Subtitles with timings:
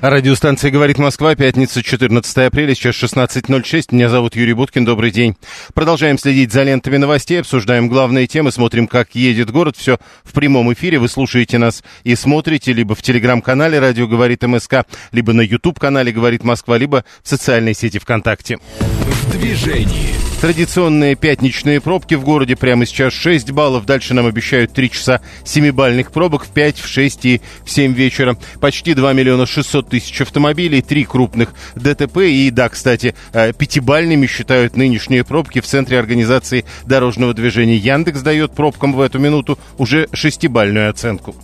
[0.00, 3.88] Радиостанция «Говорит Москва», пятница, 14 апреля, сейчас 16.06.
[3.90, 5.36] Меня зовут Юрий Буткин, добрый день.
[5.74, 9.76] Продолжаем следить за лентами новостей, обсуждаем главные темы, смотрим, как едет город.
[9.76, 10.98] Все в прямом эфире.
[10.98, 16.44] Вы слушаете нас и смотрите либо в телеграм-канале «Радио говорит МСК», либо на YouTube-канале «Говорит
[16.44, 18.56] Москва», либо в социальной сети ВКонтакте.
[18.56, 20.20] В движении.
[20.40, 23.84] Традиционные пятничные пробки в городе прямо сейчас 6 баллов.
[23.84, 28.38] Дальше нам обещают 3 часа 7-бальных пробок в 5, в 6 и в 7 вечера.
[28.58, 32.18] Почти 2 миллиона 600 тысяч автомобилей, 3 крупных ДТП.
[32.18, 37.76] И да, кстати, э, пятибальными считают нынешние пробки в центре организации дорожного движения.
[37.76, 41.34] Яндекс дает пробкам в эту минуту уже шестибальную оценку.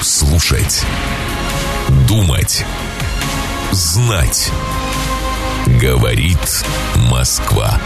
[0.00, 0.84] Слушать.
[2.08, 2.64] Думать.
[3.70, 4.50] Знать.
[5.80, 6.64] Говорит
[7.10, 7.80] Москва.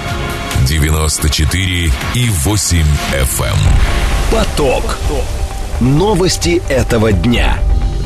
[0.66, 2.78] 94 и 8
[3.12, 3.44] FM.
[3.44, 3.56] Эм.
[4.32, 4.98] Поток.
[5.80, 7.58] Новости этого дня.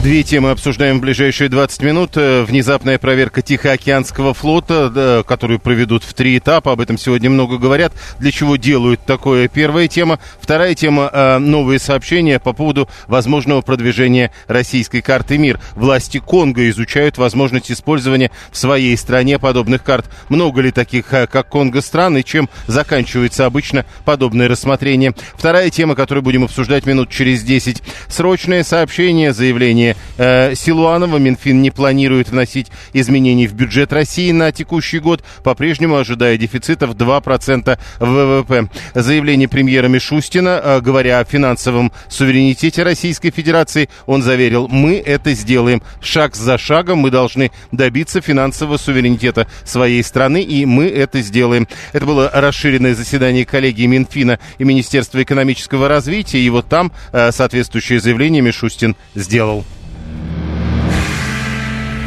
[0.03, 2.13] Две темы обсуждаем в ближайшие 20 минут.
[2.17, 6.73] Э, внезапная проверка Тихоокеанского флота, которую проведут в три этапа.
[6.73, 7.93] Об этом сегодня много говорят.
[8.19, 9.47] Для чего делают такое?
[9.49, 10.19] Первая тема.
[10.41, 15.61] Вторая тема э,– новые сообщения по поводу возможного продвижения российской карты «Мир».
[15.75, 20.09] Власти Конго изучают возможность использования в своей стране подобных карт.
[20.31, 25.15] Много ли таких, э, как Конго, стран и чем заканчивается обычно подобное рассмотрение?
[25.35, 27.83] Вторая тема, которую будем обсуждать минут через 10.
[28.09, 31.19] Срочное сообщение, заявление э, Силуанова.
[31.19, 36.95] Минфин не планирует вносить изменений в бюджет России на текущий год, по-прежнему ожидая дефицита в
[36.95, 38.69] 2% ВВП.
[38.95, 45.83] Заявление премьера Мишустина, э, говоря о финансовом суверенитете Российской Федерации, он заверил, мы это сделаем.
[46.01, 51.69] Шаг за шагом мы должны добиться финансового суверенитета своей страны, и мы это сделаем.
[51.93, 58.01] Это было расширенное заседание коллегии Минфина и Министерства экономического развития, и вот там э, соответствующее
[58.01, 59.65] заявление Мишустин сделал.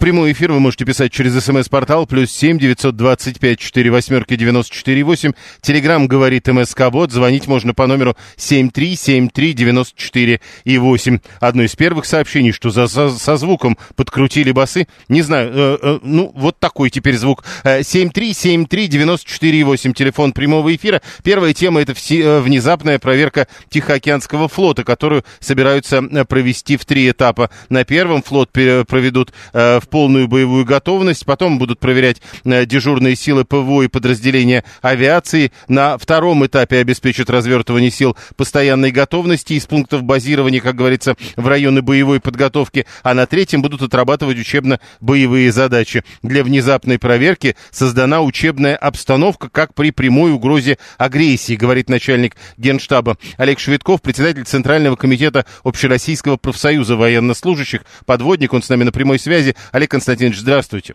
[0.00, 4.74] прямой эфир вы можете писать через смс-портал плюс семь девятьсот двадцать пять четыре восьмерки девяносто
[4.74, 5.34] четыре восемь.
[5.60, 7.12] Телеграмм говорит МСК Бот.
[7.12, 11.20] Звонить можно по номеру семь три семь три девяносто четыре и восемь.
[11.38, 14.88] Одно из первых сообщений, что за, за, со звуком подкрутили басы.
[15.08, 17.44] Не знаю, э, э, ну вот такой теперь звук.
[17.82, 19.92] Семь три семь три девяносто четыре и восемь.
[19.92, 21.02] Телефон прямого эфира.
[21.22, 27.48] Первая тема это все, э, внезапная проверка Тихоокеанского флота, которую собираются провести в три этапа.
[27.68, 31.24] На первом флот проведут э, Э, в полную боевую готовность.
[31.24, 35.52] Потом будут проверять э, дежурные силы ПВО и подразделения авиации.
[35.68, 41.82] На втором этапе обеспечат развертывание сил постоянной готовности из пунктов базирования, как говорится, в районы
[41.82, 42.86] боевой подготовки.
[43.02, 46.04] А на третьем будут отрабатывать учебно-боевые задачи.
[46.22, 53.18] Для внезапной проверки создана учебная обстановка, как при прямой угрозе агрессии, говорит начальник Генштаба.
[53.36, 57.82] Олег Швидков, председатель Центрального комитета Общероссийского профсоюза военнослужащих.
[58.06, 59.54] Подводник, он с нами на прямой связи.
[59.72, 60.94] Олег Константинович, здравствуйте.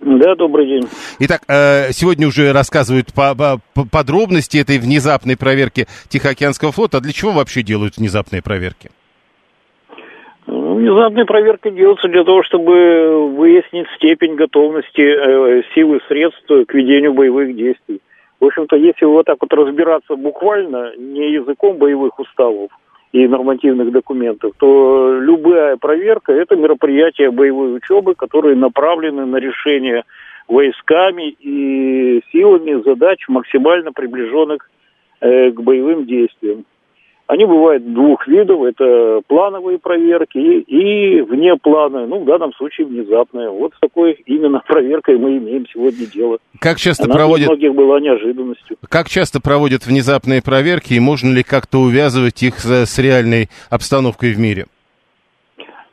[0.00, 0.84] Да, добрый день.
[1.20, 6.98] Итак, э, сегодня уже рассказывают по, по подробности этой внезапной проверки Тихоокеанского флота.
[6.98, 8.90] А для чего вообще делают внезапные проверки?
[10.46, 17.14] Внезапная проверка делается для того, чтобы выяснить степень готовности э, сил и средств к ведению
[17.14, 18.00] боевых действий.
[18.40, 22.70] В общем-то, если вот так вот разбираться буквально, не языком боевых уставов,
[23.14, 30.02] и нормативных документов, то любая проверка– это мероприятие боевой учебы, которые направлены на решение
[30.48, 34.68] войсками и силами задач, максимально приближенных
[35.20, 36.64] э, к боевым действиям.
[37.26, 38.62] Они бывают двух видов.
[38.62, 43.48] Это плановые проверки и, вне плана, ну, в данном случае внезапные.
[43.48, 46.38] Вот с такой именно проверкой мы имеем сегодня дело.
[46.60, 47.46] Как часто Она проводят...
[47.46, 48.76] для многих была неожиданностью.
[48.90, 54.38] Как часто проводят внезапные проверки и можно ли как-то увязывать их с реальной обстановкой в
[54.38, 54.66] мире?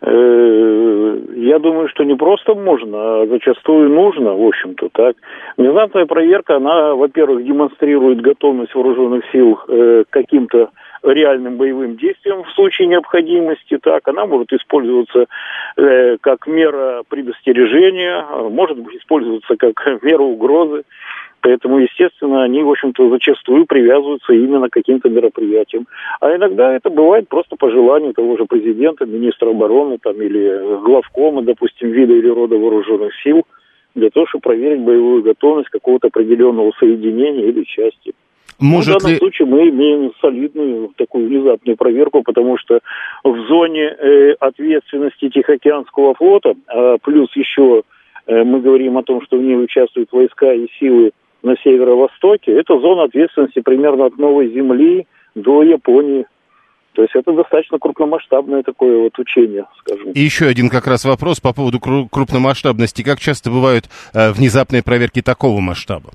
[0.02, 5.16] Э, я думаю, что не просто можно, а зачастую нужно, в общем-то, так.
[5.58, 10.70] Внезапная проверка, она, во-первых, демонстрирует готовность вооруженных сил э, к каким-то
[11.04, 13.78] реальным боевым действием в случае необходимости.
[13.78, 15.26] Так, она может использоваться
[15.78, 20.84] э, как мера предостережения, может быть использоваться как мера угрозы.
[21.42, 25.88] Поэтому, естественно, они, в общем-то, зачастую привязываются именно к каким-то мероприятиям.
[26.20, 31.42] А иногда это бывает просто по желанию того же президента, министра обороны там, или главкома,
[31.42, 33.44] допустим, вида или рода вооруженных сил,
[33.96, 38.14] для того, чтобы проверить боевую готовность какого-то определенного соединения или части.
[38.62, 39.18] Может ну, в данном ли...
[39.18, 42.80] случае мы имеем солидную такую внезапную проверку, потому что
[43.24, 47.82] в зоне э, ответственности Тихоокеанского флота, а плюс еще
[48.28, 51.12] э, мы говорим о том, что в ней участвуют войска и силы
[51.42, 56.26] на северо-востоке, это зона ответственности примерно от Новой Земли до Японии.
[56.94, 60.12] То есть это достаточно крупномасштабное такое вот учение, скажем.
[60.12, 63.02] И еще один как раз вопрос по поводу крупномасштабности.
[63.02, 66.12] Как часто бывают э, внезапные проверки такого масштаба?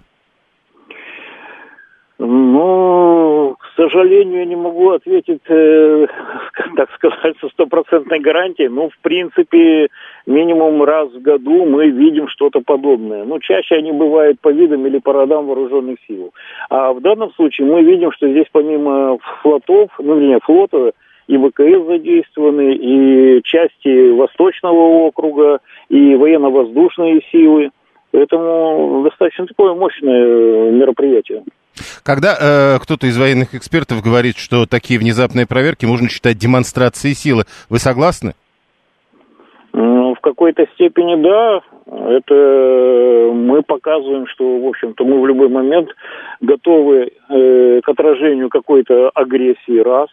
[2.18, 6.06] Ну, к сожалению, я не могу ответить, э,
[6.76, 8.68] так сказать, со стопроцентной гарантией.
[8.68, 9.88] Ну, в принципе,
[10.26, 13.24] минимум раз в году мы видим что-то подобное.
[13.24, 16.32] Ну, чаще они бывают по видам или по родам вооруженных сил.
[16.70, 20.92] А в данном случае мы видим, что здесь помимо флотов, ну, вернее, флота,
[21.28, 25.58] и ВКС задействованы, и части Восточного округа,
[25.90, 27.70] и военно-воздушные силы.
[28.12, 31.42] Поэтому достаточно такое мощное мероприятие.
[32.02, 37.44] Когда э, кто-то из военных экспертов говорит, что такие внезапные проверки можно считать демонстрацией силы,
[37.68, 38.34] вы согласны?
[39.72, 41.60] Ну, в какой-то степени да.
[41.86, 45.90] Это мы показываем, что, в общем-то, мы в любой момент
[46.40, 50.08] готовы э, к отражению какой-то агрессии, раз.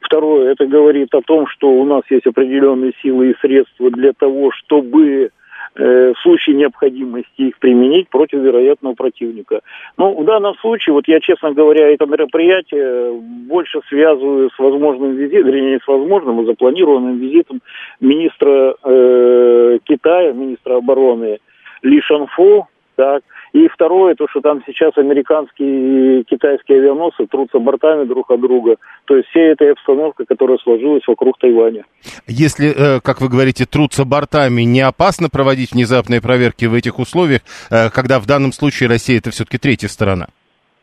[0.00, 4.52] Второе, это говорит о том, что у нас есть определенные силы и средства для того,
[4.52, 5.30] чтобы Э,
[5.74, 9.60] в случае необходимости их применить против вероятного противника.
[9.96, 13.12] Но в данном случае, вот я, честно говоря, это мероприятие
[13.46, 17.60] больше связываю с возможным визитом, вернее, не с возможным, а запланированным визитом
[18.00, 21.38] министра э, Китая, министра обороны
[21.82, 23.22] Ли Шанфу, так,
[23.52, 28.76] и второе, то, что там сейчас американские и китайские авианосцы трутся бортами друг от друга.
[29.04, 31.84] То есть вся эта обстановка, которая сложилась вокруг Тайваня.
[32.26, 37.42] Если, э, как вы говорите, трутся бортами, не опасно проводить внезапные проверки в этих условиях,
[37.70, 40.26] э, когда в данном случае Россия это все-таки третья сторона?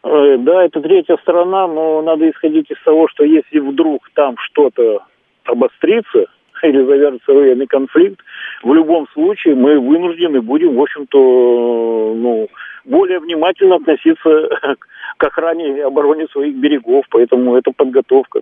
[0.03, 5.03] Э, да, это третья сторона, но надо исходить из того, что если вдруг там что-то
[5.45, 6.25] обострится,
[6.63, 8.19] или завяжется военный конфликт,
[8.63, 12.47] в любом случае мы вынуждены будем, в общем-то, ну,
[12.85, 14.49] более внимательно относиться
[15.17, 18.41] к охране и обороне своих берегов, поэтому это подготовка.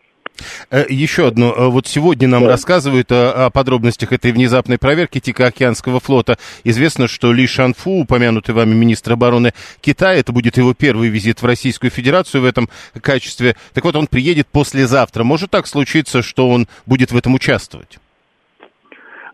[0.70, 1.54] Э, еще одно.
[1.56, 2.50] Э, вот сегодня нам да.
[2.50, 6.38] рассказывают о, о подробностях этой внезапной проверки Тихоокеанского флота.
[6.64, 11.46] Известно, что Ли Шанфу, упомянутый вами министр обороны Китая, это будет его первый визит в
[11.46, 12.70] Российскую Федерацию в этом
[13.02, 13.56] качестве.
[13.74, 15.24] Так вот, он приедет послезавтра.
[15.24, 18.00] Может так случиться, что он будет в этом участвовать?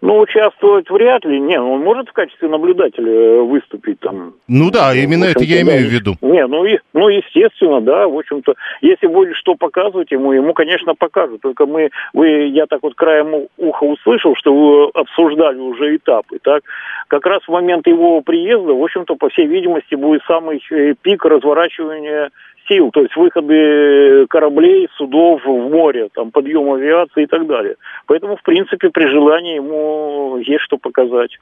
[0.01, 1.39] Ну, участвовать вряд ли.
[1.39, 4.33] Не, он может в качестве наблюдателя э, выступить там.
[4.47, 6.15] Ну да, именно это я имею в виду.
[6.21, 10.94] Не, ну, и, ну, естественно, да, в общем-то, если будет что показывать ему, ему, конечно,
[10.94, 11.41] покажут.
[11.41, 16.63] Только мы, вы, я так вот краем уха услышал, что вы обсуждали уже этапы, так?
[17.07, 21.25] Как раз в момент его приезда, в общем-то, по всей видимости, будет самый э, пик
[21.25, 22.29] разворачивания
[22.67, 27.75] сил, то есть выходы кораблей, судов в море, там подъем авиации и так далее.
[28.05, 31.37] Поэтому, в принципе, при желании ему есть что показать.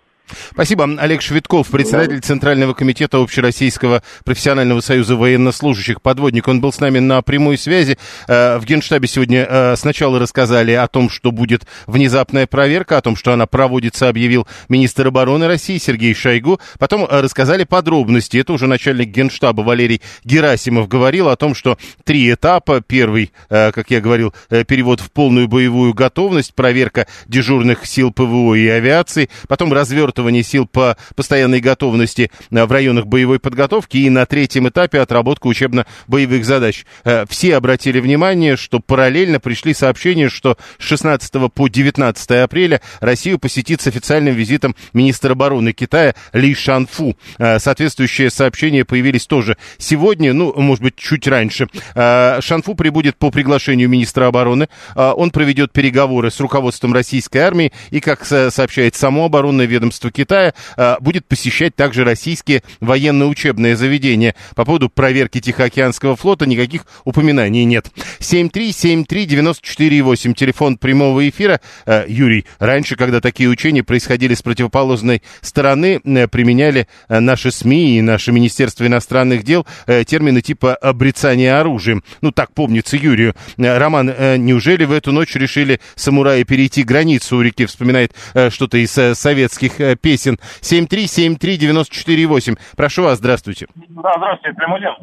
[0.51, 0.85] Спасибо.
[0.97, 6.47] Олег Швидков, председатель Центрального комитета Общероссийского профессионального союза военнослужащих, подводник.
[6.47, 7.97] Он был с нами на прямой связи.
[8.27, 13.15] Э, в Генштабе сегодня э, сначала рассказали о том, что будет внезапная проверка, о том,
[13.15, 16.59] что она проводится, объявил министр обороны России Сергей Шойгу.
[16.79, 18.37] Потом э, рассказали подробности.
[18.37, 22.81] Это уже начальник Генштаба Валерий Герасимов говорил о том, что три этапа.
[22.81, 29.29] Первый, как я говорил, перевод в полную боевую готовность, проверка дежурных сил ПВО и авиации,
[29.47, 34.69] потом разверт развертывание сил по постоянной готовности э, в районах боевой подготовки и на третьем
[34.69, 36.85] этапе отработка учебно-боевых задач.
[37.03, 43.39] Э, все обратили внимание, что параллельно пришли сообщения, что с 16 по 19 апреля Россию
[43.39, 47.17] посетит с официальным визитом министр обороны Китая Ли Шанфу.
[47.37, 51.67] Э, соответствующие сообщения появились тоже сегодня, ну, может быть, чуть раньше.
[51.93, 54.67] Шанфу прибудет по приглашению министра обороны.
[54.95, 60.53] Он проведет переговоры с руководством российской армии и, как сообщает само оборонное ведомство, правительство Китая
[60.77, 64.35] а, будет посещать также российские военно-учебные заведения.
[64.55, 67.87] По поводу проверки Тихоокеанского флота никаких упоминаний нет.
[68.19, 71.59] 7373948, телефон прямого эфира.
[71.85, 77.99] А, Юрий, раньше, когда такие учения происходили с противоположной стороны, э, применяли э, наши СМИ
[77.99, 82.03] и наше Министерство иностранных дел э, термины типа обрицания оружием.
[82.21, 83.33] Ну, так помнится Юрию.
[83.57, 87.65] Роман, неужели в эту ночь решили самураи перейти границу у реки?
[87.65, 88.13] Вспоминает
[88.49, 90.37] что-то из советских песен.
[90.61, 92.57] 7373948.
[92.75, 93.67] Прошу вас, здравствуйте.
[93.75, 94.93] Да, здравствуйте, Примулин.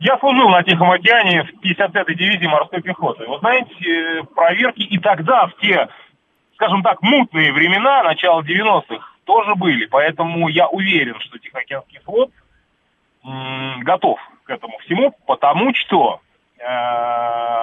[0.00, 3.24] Я служил на Тихом океане в 55-й дивизии морской пехоты.
[3.26, 5.88] Вы знаете, проверки и тогда, в те,
[6.54, 9.86] скажем так, мутные времена, начала 90-х, тоже были.
[9.86, 12.30] Поэтому я уверен, что Тихоокеанский флот
[13.24, 16.27] м- готов к этому всему, потому что Э,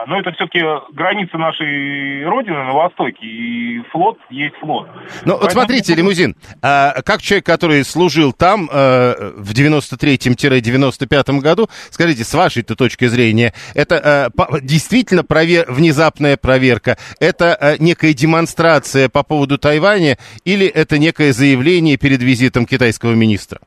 [0.07, 0.61] но это все-таки
[0.93, 4.87] граница нашей родины на востоке, и флот есть флот.
[5.25, 12.23] Ну, вот смотрите, лимузин, а, как человек, который служил там э, в 93-95 году, скажите,
[12.23, 15.65] с вашей-то точки зрения, это э, действительно провер...
[15.69, 23.13] внезапная проверка, это некая демонстрация по поводу Тайваня, или это некое заявление перед визитом китайского
[23.13, 23.59] министра?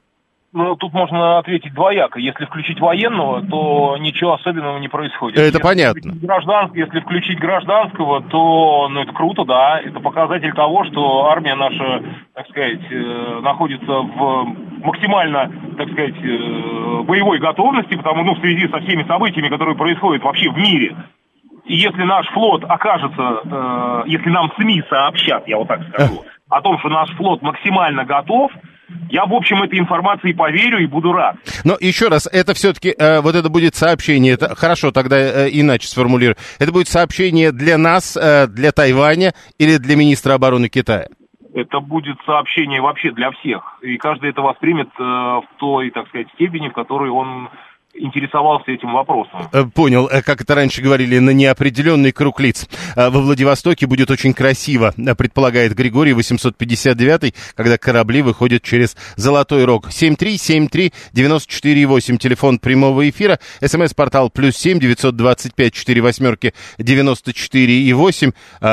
[0.50, 2.18] Ну, тут можно ответить двояко.
[2.18, 5.36] Если включить военного, то ничего особенного не происходит.
[5.36, 6.12] Это если понятно.
[6.22, 6.72] Граждан...
[6.74, 9.78] Если включить гражданского, то ну, это круто, да.
[9.78, 12.02] Это показатель того, что армия наша,
[12.32, 18.68] так сказать, э, находится в максимально, так сказать, э, боевой готовности, потому ну, в связи
[18.68, 20.96] со всеми событиями, которые происходят вообще в мире.
[21.66, 26.62] И если наш флот окажется, э, если нам СМИ сообщат, я вот так скажу, о
[26.62, 28.50] том, что наш флот максимально готов,
[29.10, 31.36] я, в общем, этой информации поверю и буду рад.
[31.64, 35.88] Но еще раз, это все-таки, э, вот это будет сообщение, это, хорошо, тогда э, иначе
[35.88, 36.36] сформулирую.
[36.58, 41.08] Это будет сообщение для нас, э, для Тайваня или для министра обороны Китая?
[41.54, 43.78] Это будет сообщение вообще для всех.
[43.82, 47.48] И каждый это воспримет э, в той, так сказать, степени, в которой он
[47.98, 49.48] интересовался этим вопросом.
[49.52, 52.68] Э, понял, э, как это раньше говорили, на неопределенный круг лиц.
[52.96, 59.88] Э, во Владивостоке будет очень красиво, предполагает Григорий 859, когда корабли выходят через Золотой Рог.
[59.88, 68.30] 7373948, телефон прямого эфира, смс-портал плюс 7 925 4 восьмерки 94 и 8.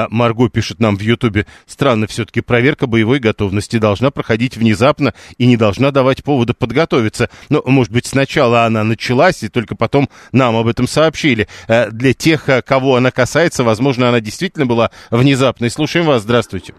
[0.10, 5.58] Марго пишет нам в Ютубе, странно все-таки проверка боевой готовности должна проходить внезапно и не
[5.58, 7.30] должна давать повода подготовиться.
[7.50, 11.48] Но, может быть, сначала она начала началась, и только потом нам об этом сообщили.
[11.68, 15.70] Э, для тех, э, кого она касается, возможно, она действительно была внезапной.
[15.70, 16.74] Слушаем вас, здравствуйте.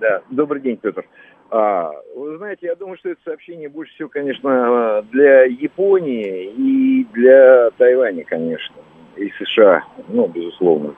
[0.00, 1.04] Да, добрый день, Петр.
[1.50, 7.70] А, вы знаете, я думаю, что это сообщение больше всего, конечно, для Японии и для
[7.76, 8.76] Тайваня, конечно,
[9.16, 10.94] и США, ну, безусловно.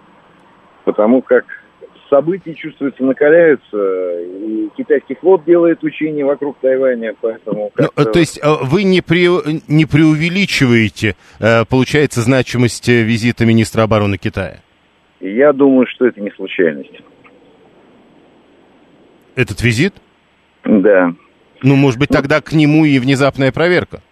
[0.84, 1.46] Потому как
[2.12, 7.72] события, чувствуется, накаляются, и китайский флот делает учения вокруг Тайваня, поэтому...
[7.74, 9.28] Ну, то есть э, вы не, при,
[9.66, 14.60] не преувеличиваете, э, получается, значимость э, визита министра обороны Китая?
[15.20, 17.00] Я думаю, что это не случайность.
[19.34, 19.94] Этот визит?
[20.64, 21.14] Да.
[21.62, 24.02] Ну, может быть, тогда к нему и внезапная проверка?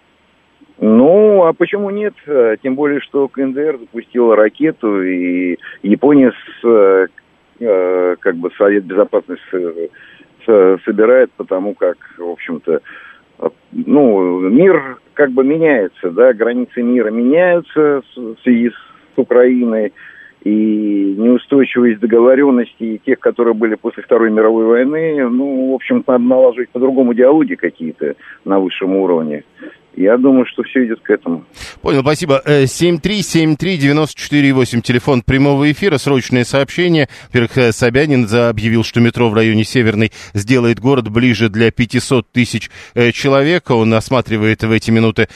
[0.78, 2.14] Ну, а почему нет?
[2.62, 7.10] Тем более, что КНДР запустила ракету, и Япония с
[7.60, 9.90] Э, как бы Совет Безопасности
[10.46, 12.80] собирает, потому как, в общем-то,
[13.38, 18.74] э, ну, мир как бы меняется, да, границы мира меняются в связи с
[19.16, 19.92] Украиной,
[20.42, 26.70] и неустойчивость договоренностей тех, которые были после Второй мировой войны, ну, в общем-то, надо налаживать
[26.70, 28.14] по-другому диалоги какие-то
[28.46, 29.44] на высшем уровне.
[29.96, 31.44] Я думаю, что все идет к этому.
[31.82, 32.40] Понял, спасибо.
[32.46, 37.08] 7373948, э, телефон прямого эфира, срочное сообщение.
[37.26, 42.70] Во-первых, э, Собянин объявил, что метро в районе Северный сделает город ближе для 500 тысяч
[42.94, 43.70] э, человек.
[43.70, 45.28] Он осматривает в эти минуты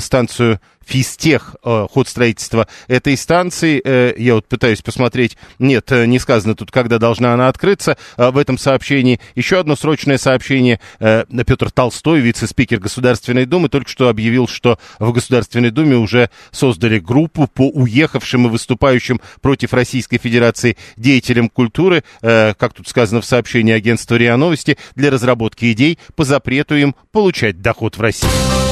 [0.00, 3.80] станцию физтех э, ход строительства этой станции.
[3.84, 8.30] Э, я вот пытаюсь посмотреть, нет, э, не сказано тут, когда должна она открыться э,
[8.30, 9.20] в этом сообщении.
[9.34, 10.80] Еще одно срочное сообщение.
[11.00, 16.98] Э, Петр Толстой, вице-спикер Государственной Думы, только что объявил, что в Государственной Думе уже создали
[16.98, 23.24] группу по уехавшим и выступающим против Российской Федерации деятелям культуры, э, как тут сказано в
[23.24, 28.71] сообщении агентства РИА Новости, для разработки идей по запрету им получать доход в России.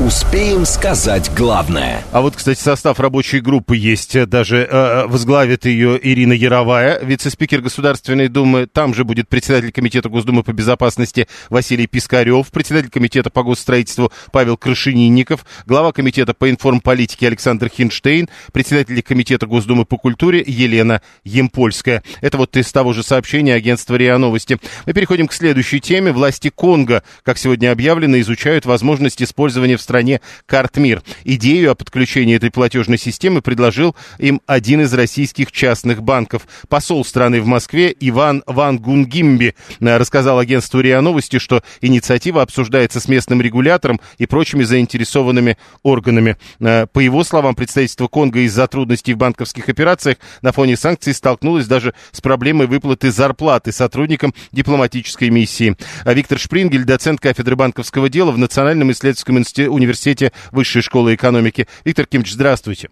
[0.00, 2.02] Успеем сказать главное.
[2.10, 4.18] А вот, кстати, состав рабочей группы есть.
[4.30, 8.66] Даже э, возглавит ее Ирина Яровая, вице-спикер Государственной Думы.
[8.66, 14.56] Там же будет председатель Комитета Госдумы по безопасности Василий Пискарев, председатель Комитета по госстроительству Павел
[14.56, 22.02] Крышенинников, глава Комитета по информполитике Александр Хинштейн, председатель Комитета Госдумы по культуре Елена Емпольская.
[22.22, 24.58] Это вот из того же сообщения агентства РИА Новости.
[24.86, 26.10] Мы переходим к следующей теме.
[26.10, 31.02] Власти Конго, как сегодня объявлено, изучают возможность использования в стране Картмир.
[31.24, 36.46] Идею о подключении этой платежной системы предложил им один из российских частных банков.
[36.68, 43.08] Посол страны в Москве Иван Ван Гунгимби рассказал агентству РИА Новости, что инициатива обсуждается с
[43.08, 46.36] местным регулятором и прочими заинтересованными органами.
[46.60, 51.66] Э, по его словам, представительство Конго из-за трудностей в банковских операциях на фоне санкций столкнулось
[51.66, 55.76] даже с проблемой выплаты зарплаты сотрудникам дипломатической миссии.
[56.04, 61.66] А Виктор Шпрингель, доцент кафедры банковского дела в Национальном исследовательском институте университете Высшей школы экономики.
[61.84, 62.90] Виктор Кимович, здравствуйте.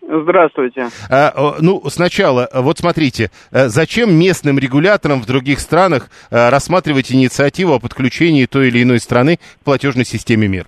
[0.00, 0.86] Здравствуйте.
[1.10, 7.74] А, ну, сначала, вот смотрите, э, зачем местным регуляторам в других странах э, рассматривать инициативу
[7.74, 10.66] о подключении той или иной страны к платежной системе МИР?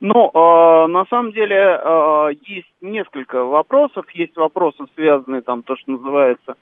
[0.00, 4.06] Ну, э, на самом деле э, есть несколько вопросов.
[4.14, 6.54] Есть вопросы, связанные там, то, что называется,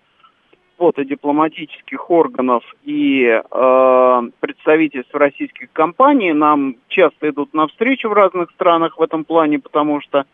[0.78, 6.32] работы дипломатических органов и э, представительств российских компаний.
[6.32, 10.24] Нам часто идут навстречу в разных странах в этом плане, потому что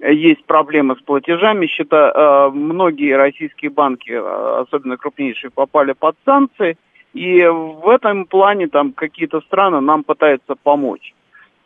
[0.00, 1.66] есть проблемы с платежами.
[1.66, 6.76] Счета, э, многие российские банки, э, особенно крупнейшие, попали под санкции.
[7.12, 11.14] И в этом плане там какие-то страны нам пытаются помочь.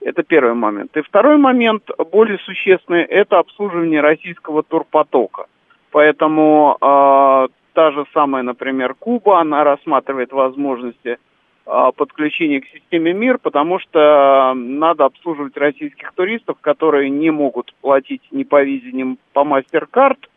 [0.01, 0.97] Это первый момент.
[0.97, 5.47] И второй момент, более существенный, это обслуживание российского турпотока.
[5.93, 11.19] Поэтому э, та же самая, например, Куба, она рассматривает возможности
[11.67, 18.23] э, подключения к системе МИР, потому что надо обслуживать российских туристов, которые не могут платить
[18.31, 20.17] ни по визе, ни по MasterCard–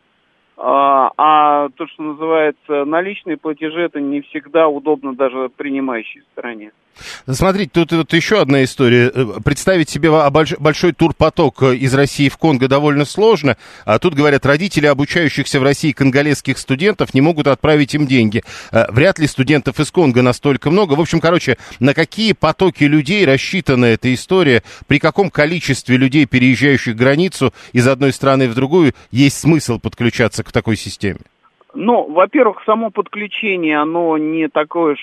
[0.62, 6.72] а, а то, что называется наличные платежи, это не всегда удобно даже принимающей стороне.
[7.30, 9.10] Смотрите, тут вот еще одна история.
[9.14, 10.10] Э, представить себе
[10.58, 13.56] большой турпоток э, из России в Конго довольно сложно.
[13.84, 18.42] А тут, говорят, родители обучающихся в России конголезских студентов не могут отправить им деньги.
[18.72, 20.94] Э, вряд ли студентов из Конго настолько много.
[20.94, 26.96] В общем, короче, на какие потоки людей рассчитана эта история, при каком количестве людей, переезжающих
[26.96, 31.20] границу из одной страны в другую, есть смысл подключаться к такой системе?
[31.72, 34.96] Ну, во-первых, само подключение, оно не такое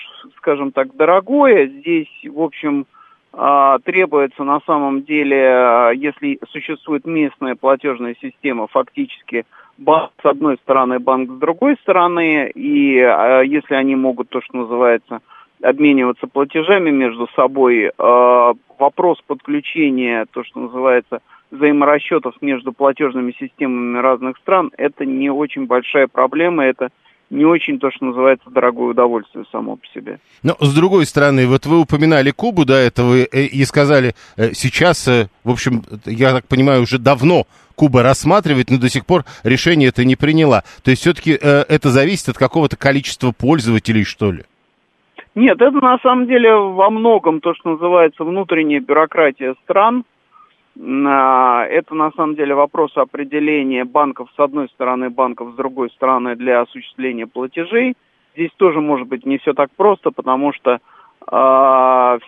[0.48, 1.66] скажем так, дорогое.
[1.66, 2.86] Здесь, в общем,
[3.32, 9.44] а, требуется на самом деле, а, если существует местная платежная система, фактически
[9.76, 14.56] банк с одной стороны, банк с другой стороны, и а, если они могут, то, что
[14.56, 15.20] называется,
[15.62, 24.70] обмениваться платежами между собой, вопрос подключения, то, что называется, взаиморасчетов между платежными системами разных стран,
[24.76, 26.90] это не очень большая проблема, это
[27.30, 30.18] не очень то, что называется, дорогое удовольствие само по себе.
[30.42, 35.28] Но, с другой стороны, вот вы упоминали Кубу до этого и сказали, э, сейчас, э,
[35.44, 37.44] в общем, я так понимаю, уже давно
[37.76, 40.62] Куба рассматривает, но до сих пор решение это не приняла.
[40.82, 44.44] То есть все-таки э, это зависит от какого-то количества пользователей, что ли?
[45.34, 50.04] Нет, это на самом деле во многом то, что называется внутренняя бюрократия стран–
[50.80, 56.60] это на самом деле вопрос определения банков с одной стороны, банков с другой стороны для
[56.60, 57.96] осуществления платежей.
[58.34, 60.78] Здесь тоже может быть не все так просто, потому что э,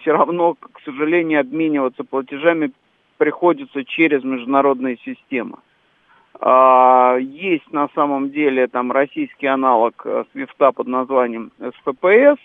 [0.01, 2.73] все равно, к сожалению, обмениваться платежами
[3.19, 5.59] приходится через международные системы.
[6.41, 12.41] Э, есть на самом деле там российский аналог свифта под названием СФПС.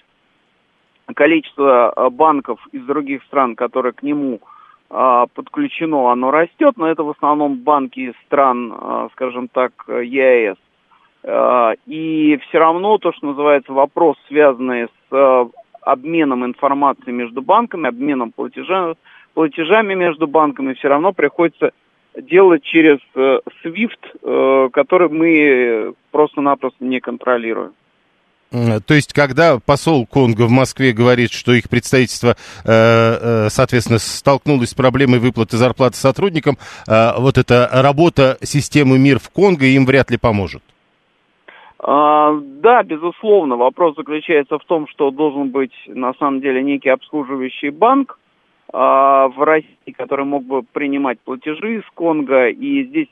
[1.16, 4.55] Количество банков из других стран, которые к нему а,
[5.34, 10.58] подключено, оно растет, но это в основном банки стран, а, скажем так, ЕАЭС.
[11.24, 15.50] А, и все равно то, что называется вопрос, связанный с
[15.82, 18.96] обменом информации между банками, обменом платежа,
[19.34, 21.72] платежами между банками, все равно приходится
[22.18, 27.74] делать через SWIFT, э, который мы просто-напросто не контролируем.
[28.52, 34.70] То есть, когда посол Конго в Москве говорит, что их представительство, э, э, соответственно, столкнулось
[34.70, 40.12] с проблемой выплаты зарплаты сотрудникам, э, вот эта работа системы МИР в Конго им вряд
[40.12, 40.62] ли поможет.
[41.80, 43.58] А, да, безусловно.
[43.58, 48.18] Вопрос заключается в том, что должен быть на самом деле некий обслуживающий банк
[48.74, 52.48] а, в России, который мог бы принимать платежи из Конго.
[52.48, 53.10] И здесь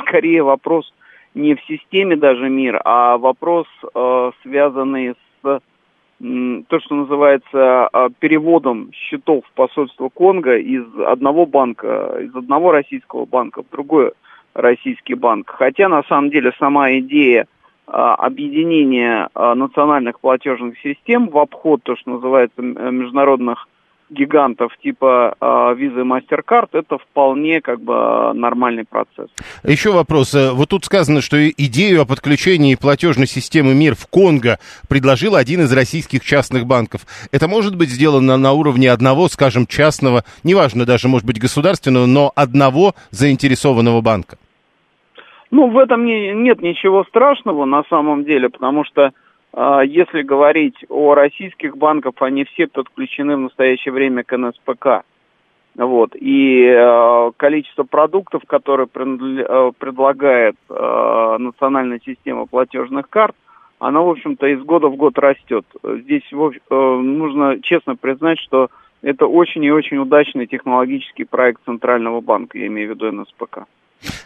[0.00, 0.90] скорее вопрос
[1.38, 5.60] не в системе даже мир, а вопрос, э, связанный с
[6.20, 13.62] то, что называется э, переводом счетов посольства Конго из одного банка, из одного российского банка
[13.62, 14.10] в другой
[14.52, 15.48] российский банк.
[15.48, 22.10] Хотя на самом деле сама идея э, объединения национальных платежных систем в обход, то, что
[22.10, 23.68] называется, международных
[24.10, 29.28] гигантов типа э, Visa и MasterCard, это вполне как бы нормальный процесс.
[29.64, 30.34] Еще вопрос.
[30.34, 35.60] Э, вот тут сказано, что идею о подключении платежной системы МИР в Конго предложил один
[35.62, 37.02] из российских частных банков.
[37.32, 42.32] Это может быть сделано на уровне одного, скажем, частного, неважно даже, может быть, государственного, но
[42.34, 44.36] одного заинтересованного банка?
[45.50, 49.12] Ну, в этом не, нет ничего страшного на самом деле, потому что а,
[49.84, 55.04] если говорить о российских банках, они все подключены в настоящее время к НСПК.
[55.74, 56.16] Вот.
[56.16, 63.36] И э, количество продуктов, которые э, предлагает э, национальная система платежных карт,
[63.78, 65.64] она, в общем-то, из года в год растет.
[65.84, 68.70] Здесь э, нужно честно признать, что
[69.02, 73.60] это очень и очень удачный технологический проект Центрального банка, я имею в виду НСПК.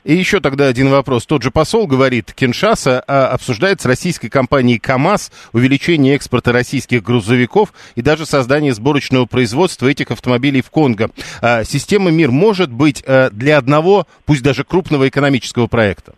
[0.05, 1.27] И еще тогда один вопрос.
[1.27, 7.73] Тот же посол говорит, Киншаса а, обсуждает с российской компанией КАМАЗ увеличение экспорта российских грузовиков
[7.95, 11.11] и даже создание сборочного производства этих автомобилей в Конго.
[11.41, 16.15] А, система МИР может быть а, для одного, пусть даже крупного экономического проекта?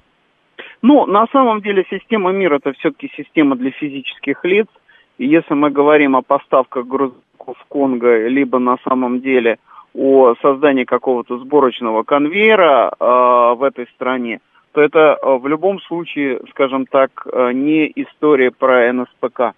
[0.83, 4.67] Ну, на самом деле система МИР это все-таки система для физических лиц.
[5.17, 9.59] И если мы говорим о поставках грузовиков в Конго, либо на самом деле
[9.95, 13.05] о создании какого-то сборочного конвейера э,
[13.57, 14.41] в этой стране,
[14.73, 19.55] то это э, в любом случае, скажем так, э, не история про НСПК.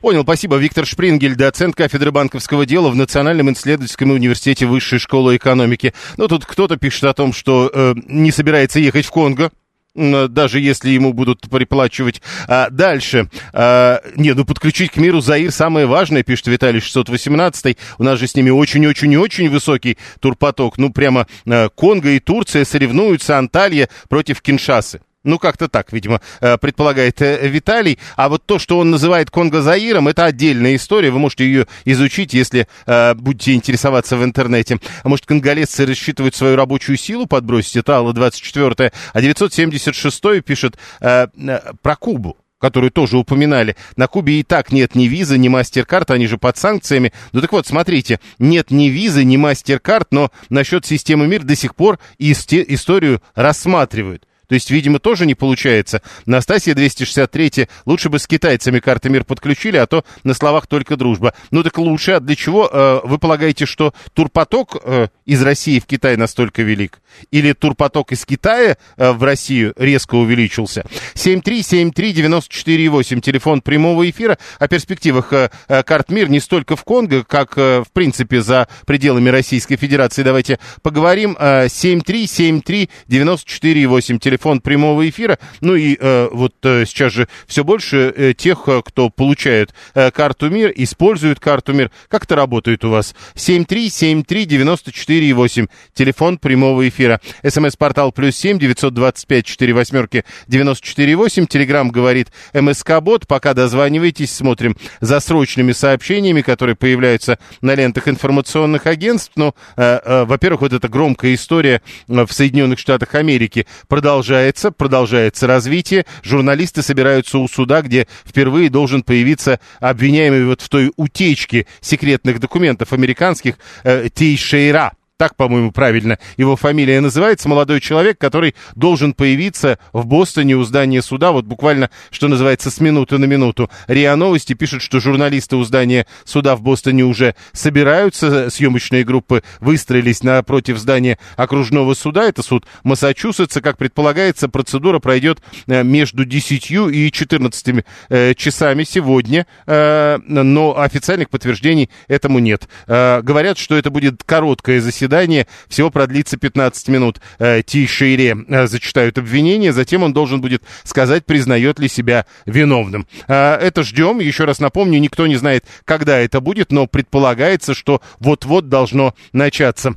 [0.00, 0.56] Понял, спасибо.
[0.56, 5.92] Виктор Шпрингель, доцент кафедры банковского дела в Национальном исследовательском университете Высшей школы экономики.
[6.16, 9.50] Ну, тут кто-то пишет о том, что э, не собирается ехать в Конго,
[9.94, 12.22] даже если ему будут приплачивать.
[12.46, 13.28] А, дальше.
[13.52, 17.76] А, не, ну подключить к миру Заир самое важное, пишет Виталий 618.
[17.98, 20.78] У нас же с ними очень-очень-очень высокий турпоток.
[20.78, 25.00] Ну, прямо а, Конго и Турция соревнуются, Анталья против Киншасы.
[25.22, 27.98] Ну, как-то так, видимо, э, предполагает э, Виталий.
[28.16, 31.10] А вот то, что он называет Конго-Заиром, это отдельная история.
[31.10, 34.78] Вы можете ее изучить, если э, будете интересоваться в интернете.
[35.02, 37.76] А может, конголезцы рассчитывают свою рабочую силу подбросить?
[37.76, 43.74] Это Алла 24 А 976 пишет э, э, про Кубу которую тоже упоминали.
[43.96, 47.10] На Кубе и так нет ни визы, ни мастер-карт, они же под санкциями.
[47.32, 51.74] Ну так вот, смотрите, нет ни визы, ни мастер-карт, но насчет системы МИР до сих
[51.74, 54.26] пор историю рассматривают.
[54.50, 56.02] То есть, видимо, тоже не получается.
[56.26, 61.34] Настасья 263 лучше бы с китайцами карты мир подключили, а то на словах только дружба.
[61.52, 62.14] Ну так лучше.
[62.14, 67.00] А для чего э, вы полагаете, что турпоток э, из России в Китай настолько велик?
[67.30, 70.84] Или турпоток из Китая э, в Россию резко увеличился?
[71.14, 74.36] 7373948, телефон прямого эфира.
[74.58, 75.48] О перспективах э,
[75.84, 80.24] карт мир не столько в Конго, как, в принципе, за пределами Российской Федерации.
[80.24, 81.36] Давайте поговорим.
[81.38, 85.38] Э, 7373948, телефон телефон прямого эфира.
[85.60, 90.10] Ну и э, вот э, сейчас же все больше э, тех, э, кто получает э,
[90.10, 91.90] карту МИР, использует карту МИР.
[92.08, 93.14] Как это работает у вас?
[93.34, 97.20] 7373948, телефон прямого эфира.
[97.46, 101.46] СМС-портал плюс 7 925 4 восьмерки 94 8.
[101.46, 103.26] Телеграмм говорит МСК-бот.
[103.26, 109.32] Пока дозванивайтесь, смотрим за срочными сообщениями, которые появляются на лентах информационных агентств.
[109.36, 114.70] Ну, э, э, во-первых, вот эта громкая история э, в Соединенных Штатах Америки продолжается продолжается,
[114.70, 116.06] продолжается развитие.
[116.22, 122.92] Журналисты собираются у суда, где впервые должен появиться обвиняемый вот в той утечке секретных документов
[122.92, 130.06] американских э, Тейшейра так, по-моему, правильно его фамилия называется, молодой человек, который должен появиться в
[130.06, 133.68] Бостоне у здания суда, вот буквально, что называется, с минуты на минуту.
[133.86, 140.22] РИА Новости пишут, что журналисты у здания суда в Бостоне уже собираются, съемочные группы выстроились
[140.22, 147.12] напротив здания окружного суда, это суд Массачусетса, как предполагается, процедура пройдет э, между 10 и
[147.12, 152.66] 14 э, часами сегодня, э, но официальных подтверждений этому нет.
[152.86, 157.20] Говорят, что это будет короткое заседание, заседание всего продлится 15 минут.
[157.38, 163.06] Э, Тишире э, зачитают обвинения, затем он должен будет сказать, признает ли себя виновным.
[163.26, 164.20] Э, это ждем.
[164.20, 169.96] Еще раз напомню, никто не знает, когда это будет, но предполагается, что вот-вот должно начаться.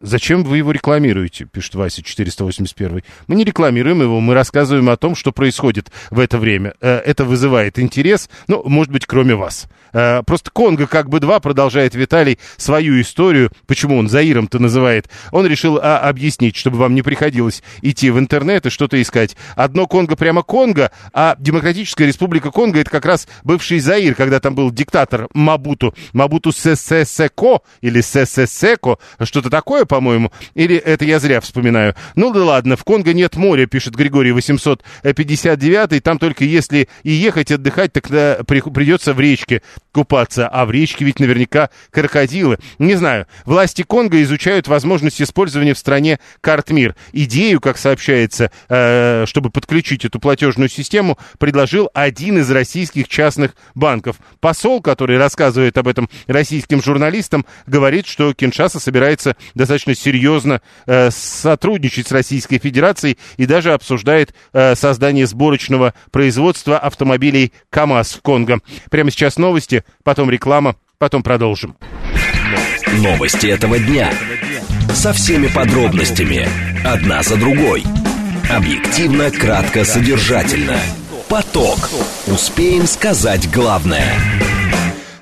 [0.00, 3.02] Зачем вы его рекламируете, пишет Вася 481.
[3.26, 6.74] Мы не рекламируем его, мы рассказываем о том, что происходит в это время.
[6.80, 9.66] Э, это вызывает интерес, ну, может быть, кроме вас.
[9.92, 15.08] Э, просто Конго как бы два, продолжает Виталий свою историю, почему он Заиром-то называет.
[15.32, 19.36] Он решил а, объяснить, чтобы вам не приходилось идти в интернет и что-то искать.
[19.56, 24.54] Одно Конго прямо Конго, а Демократическая Республика Конго это как раз бывший Заир, когда там
[24.54, 25.92] был диктатор Мабуту.
[26.12, 30.30] Мабуту Сесесеко или Сесесеко, что-то такое, по-моему.
[30.54, 31.96] Или это я зря вспоминаю.
[32.14, 36.02] Ну да ладно, в Конго нет моря, пишет Григорий 859.
[36.02, 40.46] Там только если и ехать отдыхать, так придется в речке купаться.
[40.46, 42.58] А в речке ведь наверняка крокодилы.
[42.78, 43.26] Не знаю.
[43.44, 46.94] Власти Конго изучают возможность использования в стране карт МИР.
[47.12, 54.16] Идею, как сообщается, э, чтобы подключить эту платежную систему, предложил один из российских частных банков.
[54.40, 61.10] Посол, который рассказывает об этом российским журналистам, говорит, что Киншаса собирается достаточно достаточно серьезно э,
[61.10, 68.58] сотрудничать с Российской Федерацией и даже обсуждает э, создание сборочного производства автомобилей КАМАЗ в Конго.
[68.90, 71.76] Прямо сейчас новости, потом реклама, потом продолжим.
[72.98, 74.12] Новости этого дня.
[74.94, 76.48] Со всеми подробностями.
[76.84, 77.84] Одна за другой.
[78.50, 80.78] Объективно, кратко, содержательно.
[81.28, 81.90] Поток.
[82.26, 84.14] Успеем сказать главное.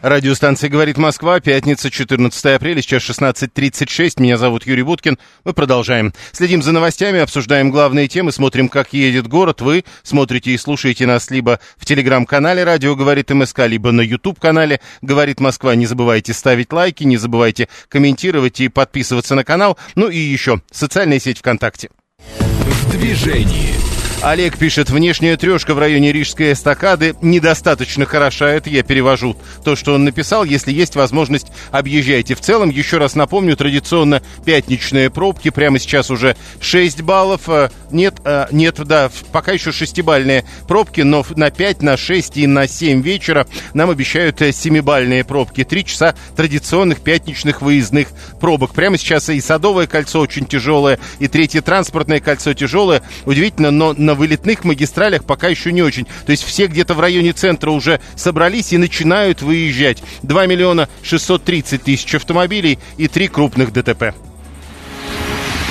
[0.03, 4.21] Радиостанция «Говорит Москва», пятница, 14 апреля, сейчас 16.36.
[4.21, 5.19] Меня зовут Юрий Буткин.
[5.45, 6.13] Мы продолжаем.
[6.33, 9.61] Следим за новостями, обсуждаем главные темы, смотрим, как едет город.
[9.61, 15.41] Вы смотрите и слушаете нас либо в телеграм-канале «Радио говорит МСК», либо на YouTube-канале «Говорит
[15.41, 15.75] Москва».
[15.75, 19.79] Не забывайте ставить лайки, не забывайте комментировать и подписываться на канал.
[19.95, 21.91] Ну и еще, социальная сеть ВКонтакте.
[22.29, 23.75] В движении.
[24.23, 28.49] Олег пишет, внешняя трешка в районе Рижской эстакады недостаточно хороша.
[28.49, 30.43] Это я перевожу то, что он написал.
[30.45, 32.35] Если есть возможность, объезжайте.
[32.35, 35.51] В целом, еще раз напомню, традиционно пятничные пробки.
[35.51, 37.49] Прямо сейчас уже 6 баллов.
[37.49, 42.47] Э, нет, э, нет, да, пока еще шестибальные пробки, но на 5, на 6 и
[42.47, 45.63] на 7 вечера нам обещают 7-бальные э, пробки.
[45.63, 48.09] Три часа традиционных пятничных выездных
[48.41, 48.75] пробок.
[48.75, 53.03] Прямо сейчас и Садовое кольцо очень тяжелое, и Третье транспортное кольцо тяжелое.
[53.27, 56.07] Удивительно, но на вылетных магистралях пока еще не очень.
[56.25, 60.03] То есть все где-то в районе центра уже собрались и начинают выезжать.
[60.23, 64.15] 2 миллиона 630 тысяч автомобилей и три крупных ДТП.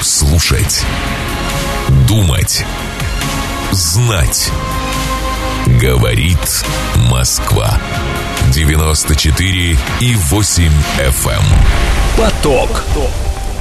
[0.01, 0.83] Слушать.
[2.07, 2.63] Думать.
[3.71, 4.51] Знать.
[5.81, 6.65] Говорит
[7.09, 7.79] Москва.
[8.53, 11.31] 94 и 8 FM.
[11.31, 11.43] Эм.
[12.17, 12.83] Поток.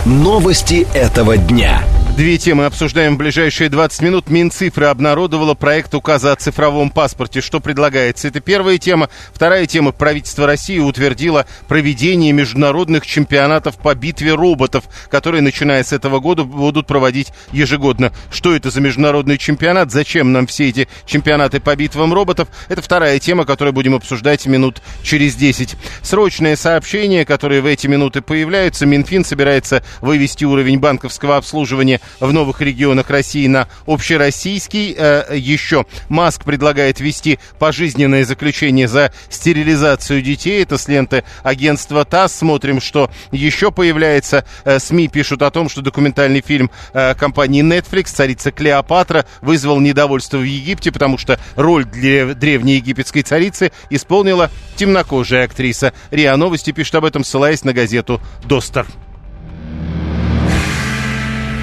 [0.05, 1.83] Новости этого дня.
[2.17, 4.31] Две темы обсуждаем в ближайшие 20 минут.
[4.31, 7.41] Минцифра обнародовала проект указа о цифровом паспорте.
[7.41, 8.29] Что предлагается?
[8.29, 9.09] Это первая тема.
[9.33, 9.91] Вторая тема.
[9.91, 16.87] Правительство России утвердило проведение международных чемпионатов по битве роботов, которые, начиная с этого года, будут
[16.87, 18.13] проводить ежегодно.
[18.31, 19.91] Что это за международный чемпионат?
[19.91, 22.47] Зачем нам все эти чемпионаты по битвам роботов?
[22.69, 25.75] Это вторая тема, которую будем обсуждать минут через 10.
[26.03, 28.87] Срочное сообщение, которое в эти минуты появляются.
[28.87, 34.95] Минфин собирается вывести уровень банковского обслуживания в новых регионах России на общероссийский.
[34.97, 40.63] Э, еще Маск предлагает ввести пожизненное заключение за стерилизацию детей.
[40.63, 42.35] Это с ленты агентства ТАСС.
[42.35, 44.45] Смотрим, что еще появляется.
[44.65, 50.39] Э, СМИ пишут о том, что документальный фильм э, компании Netflix «Царица Клеопатра» вызвал недовольство
[50.39, 55.93] в Египте, потому что роль для древней египетской царицы исполнила темнокожая актриса.
[56.11, 58.87] РИА Новости пишет об этом, ссылаясь на газету «Достер».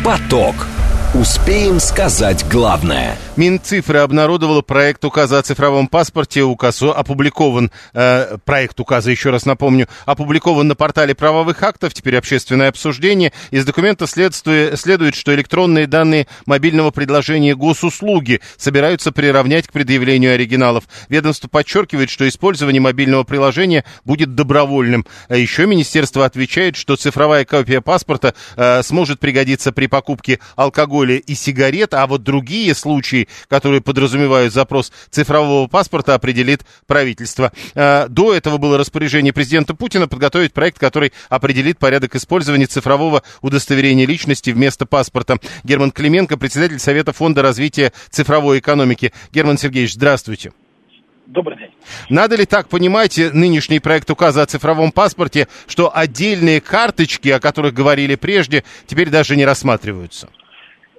[0.04, 0.81] Поток.
[1.14, 3.18] Успеем сказать главное.
[3.36, 6.42] Минцифры обнародовала проект указа о цифровом паспорте.
[6.42, 12.70] Указ опубликован, э, проект указа, еще раз напомню, опубликован на портале правовых актов, теперь общественное
[12.70, 13.34] обсуждение.
[13.50, 20.86] Из документа следствие, следует, что электронные данные мобильного предложения госуслуги собираются приравнять к предъявлению оригиналов.
[21.10, 25.06] Ведомство подчеркивает, что использование мобильного приложения будет добровольным.
[25.28, 31.18] А еще министерство отвечает, что цифровая копия паспорта э, сможет пригодиться при покупке алкоголя алкоголя
[31.18, 37.52] и сигарет, а вот другие случаи, которые подразумевают запрос цифрового паспорта, определит правительство.
[37.76, 44.06] А, до этого было распоряжение президента Путина подготовить проект, который определит порядок использования цифрового удостоверения
[44.06, 45.38] личности вместо паспорта.
[45.64, 49.12] Герман Клименко, председатель Совета фонда развития цифровой экономики.
[49.32, 50.52] Герман Сергеевич, здравствуйте.
[51.28, 51.72] Добрый день.
[52.10, 57.74] Надо ли так понимать нынешний проект указа о цифровом паспорте, что отдельные карточки, о которых
[57.74, 60.28] говорили прежде, теперь даже не рассматриваются?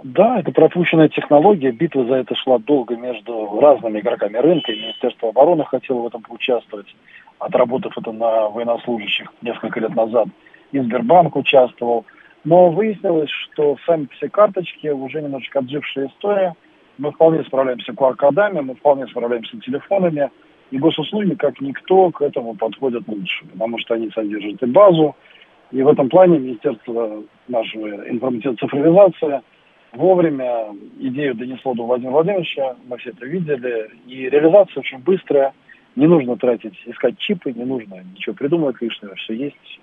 [0.02, 1.70] Да, это пропущенная технология.
[1.70, 4.72] Битва за это шла долго между разными игроками рынка.
[4.72, 6.92] И Министерство обороны хотело в этом поучаствовать,
[7.38, 10.26] отработав это на военнослужащих несколько лет назад.
[10.72, 12.04] И Сбербанк участвовал.
[12.44, 16.54] Но выяснилось, что сами все карточки уже немножечко отжившая история.
[16.98, 20.30] Мы вполне справляемся QR-кодами, мы вполне справляемся телефонами.
[20.72, 25.14] И госуслуги, как никто, к этому подходят лучше, потому что они содержат и базу.
[25.70, 29.42] И в этом плане Министерство нашего информационной цифровизации–
[29.92, 35.52] вовремя идею донесло до Владимира Владимировича, мы все это видели, и реализация очень быстрая,
[35.96, 39.81] не нужно тратить, искать чипы, не нужно ничего придумывать лишнего, все есть.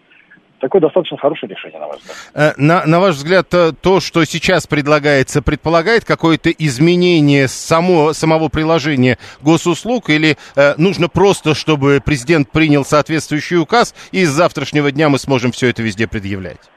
[0.60, 2.17] Такое достаточно хорошее решение, на ваш взгляд.
[2.34, 9.17] Э, на, на ваш взгляд, то, что сейчас предлагается, предполагает какое-то изменение само, самого приложения
[9.41, 15.17] госуслуг или э, нужно просто, чтобы президент принял соответствующий указ, и с завтрашнего дня мы
[15.17, 16.69] сможем все это везде предъявлять?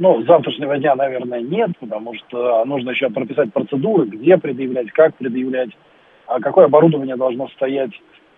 [0.00, 5.14] Ну, с завтрашнего дня, наверное, нет, потому что нужно еще прописать процедуры, где предъявлять, как
[5.16, 5.68] предъявлять,
[6.26, 7.90] а какое оборудование должно стоять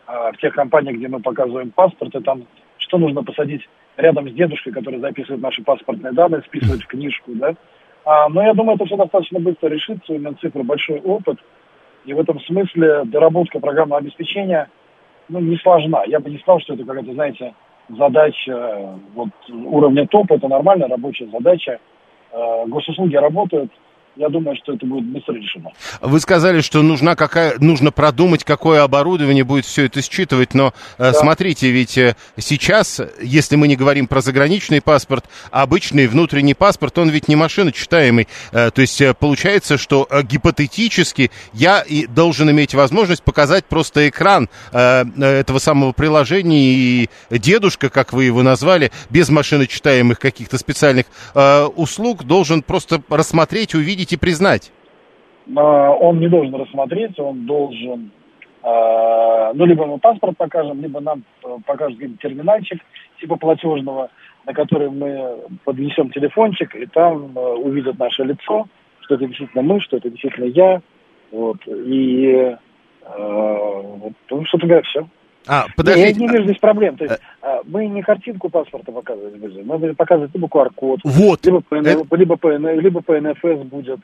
[0.08, 2.42] а, в тех компаниях, где мы показываем паспорт, и там
[2.78, 3.62] что нужно посадить
[3.96, 7.54] рядом с дедушкой, который записывает наши паспортные данные, списывает в книжку, да.
[8.04, 11.38] А, но я думаю, это все достаточно быстро решится, у Минцифры большой опыт,
[12.04, 14.68] и в этом смысле доработка программного обеспечения
[15.28, 16.02] ну, не сложна.
[16.08, 17.54] Я бы не сказал, что это какая-то, знаете,
[17.96, 21.78] задача вот, уровня топ, это нормальная рабочая задача.
[22.32, 23.70] Э, госуслуги работают,
[24.16, 25.70] я думаю, что это будет быстро решено.
[26.00, 31.14] Вы сказали, что нужна какая, нужно продумать, какое оборудование будет все это считывать, но да.
[31.14, 37.08] смотрите, ведь э, сейчас, если мы не говорим про заграничный паспорт, обычный внутренний паспорт, он
[37.08, 38.28] ведь не машиночитаемый.
[38.52, 45.58] Э, то есть получается, что гипотетически я и должен иметь возможность показать просто экран этого
[45.58, 51.06] самого приложения, и дедушка, как вы его назвали, без машиночитаемых каких-то специальных
[51.76, 54.72] услуг, должен просто рассмотреть, увидеть, увидеть и признать?
[55.56, 58.10] А, он не должен рассмотреть, он должен,
[58.62, 62.80] а, ну, либо мы паспорт покажем, либо нам э, покажут терминальчик
[63.20, 64.10] типа платежного,
[64.46, 68.66] на который мы поднесем телефончик, и там э, увидят наше лицо,
[69.00, 70.80] что это действительно мы, что это действительно я,
[71.30, 72.56] вот, и
[73.02, 75.06] э, ну, собственно говоря, все.
[75.46, 76.08] А, подождите.
[76.08, 76.96] Я не вижу здесь проблем.
[76.96, 81.44] То есть, а, мы не картинку паспорта показывать будем, мы будем показывать либо QR-код, вот.
[81.44, 82.16] либо, ПН, Это...
[82.16, 84.00] либо, ПН, либо ПНФС будет.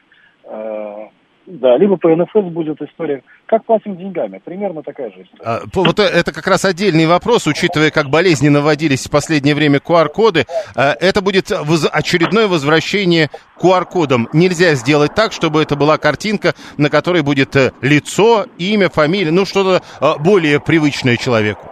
[1.49, 3.23] Э, да, либо по НФС будет история.
[3.47, 4.41] Как платим деньгами?
[4.45, 5.45] Примерно такая же история.
[5.45, 10.45] А, вот это как раз отдельный вопрос, учитывая, как болезненно вводились в последнее время QR-коды.
[10.77, 13.29] А, это будет очередное возвращение
[13.61, 14.29] QR-кодом.
[14.33, 19.45] Нельзя сделать так, чтобы это была картинка, на которой будет э, лицо, имя, фамилия, ну
[19.45, 21.69] что-то а, более привычное человеку.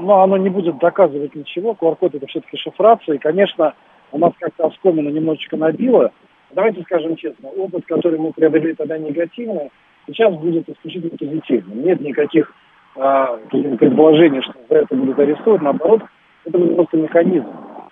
[0.00, 1.72] Но оно не будет доказывать ничего.
[1.72, 3.16] QR-код это все-таки шифрация.
[3.16, 3.74] И, конечно,
[4.12, 6.12] у нас как-то оскомину немножечко набило
[6.50, 9.70] давайте скажем честно, опыт, который мы приобрели тогда негативный,
[10.06, 11.82] сейчас будет исключительно позитивным.
[11.82, 12.52] Нет никаких
[12.96, 15.62] а, предположений, что за это будут арестовать.
[15.62, 16.02] Наоборот,
[16.44, 17.46] это будет просто механизм.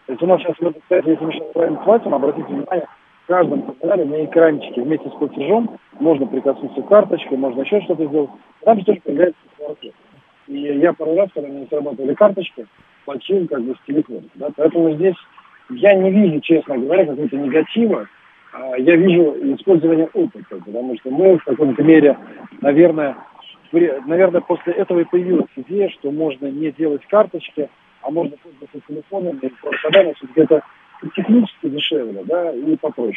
[0.06, 2.86] То есть у нас сейчас, кстати, если мы сейчас правильно платим, обратите внимание,
[3.24, 8.06] в каждом канале на экранчике вместе с платежом можно прикоснуться к карточке, можно еще что-то
[8.06, 8.30] сделать.
[8.64, 9.92] Там тоже появляется QR-код.
[10.46, 12.66] И я пару раз, когда мне срабатывали карточки,
[13.04, 14.22] платил как бы с телефона.
[14.36, 14.50] Да?
[14.56, 15.16] Поэтому здесь
[15.70, 18.06] я не вижу, честно говоря, какого-то негатива
[18.78, 22.16] я вижу использование опыта, потому что мы в каком-то мере,
[22.60, 23.16] наверное,
[23.72, 27.68] наверное, после этого и появилась идея, что можно не делать карточки,
[28.02, 29.50] а можно пользоваться телефоном, и
[29.82, 30.62] тогда, все-таки это
[31.14, 33.16] технически дешевле, да, и попроще.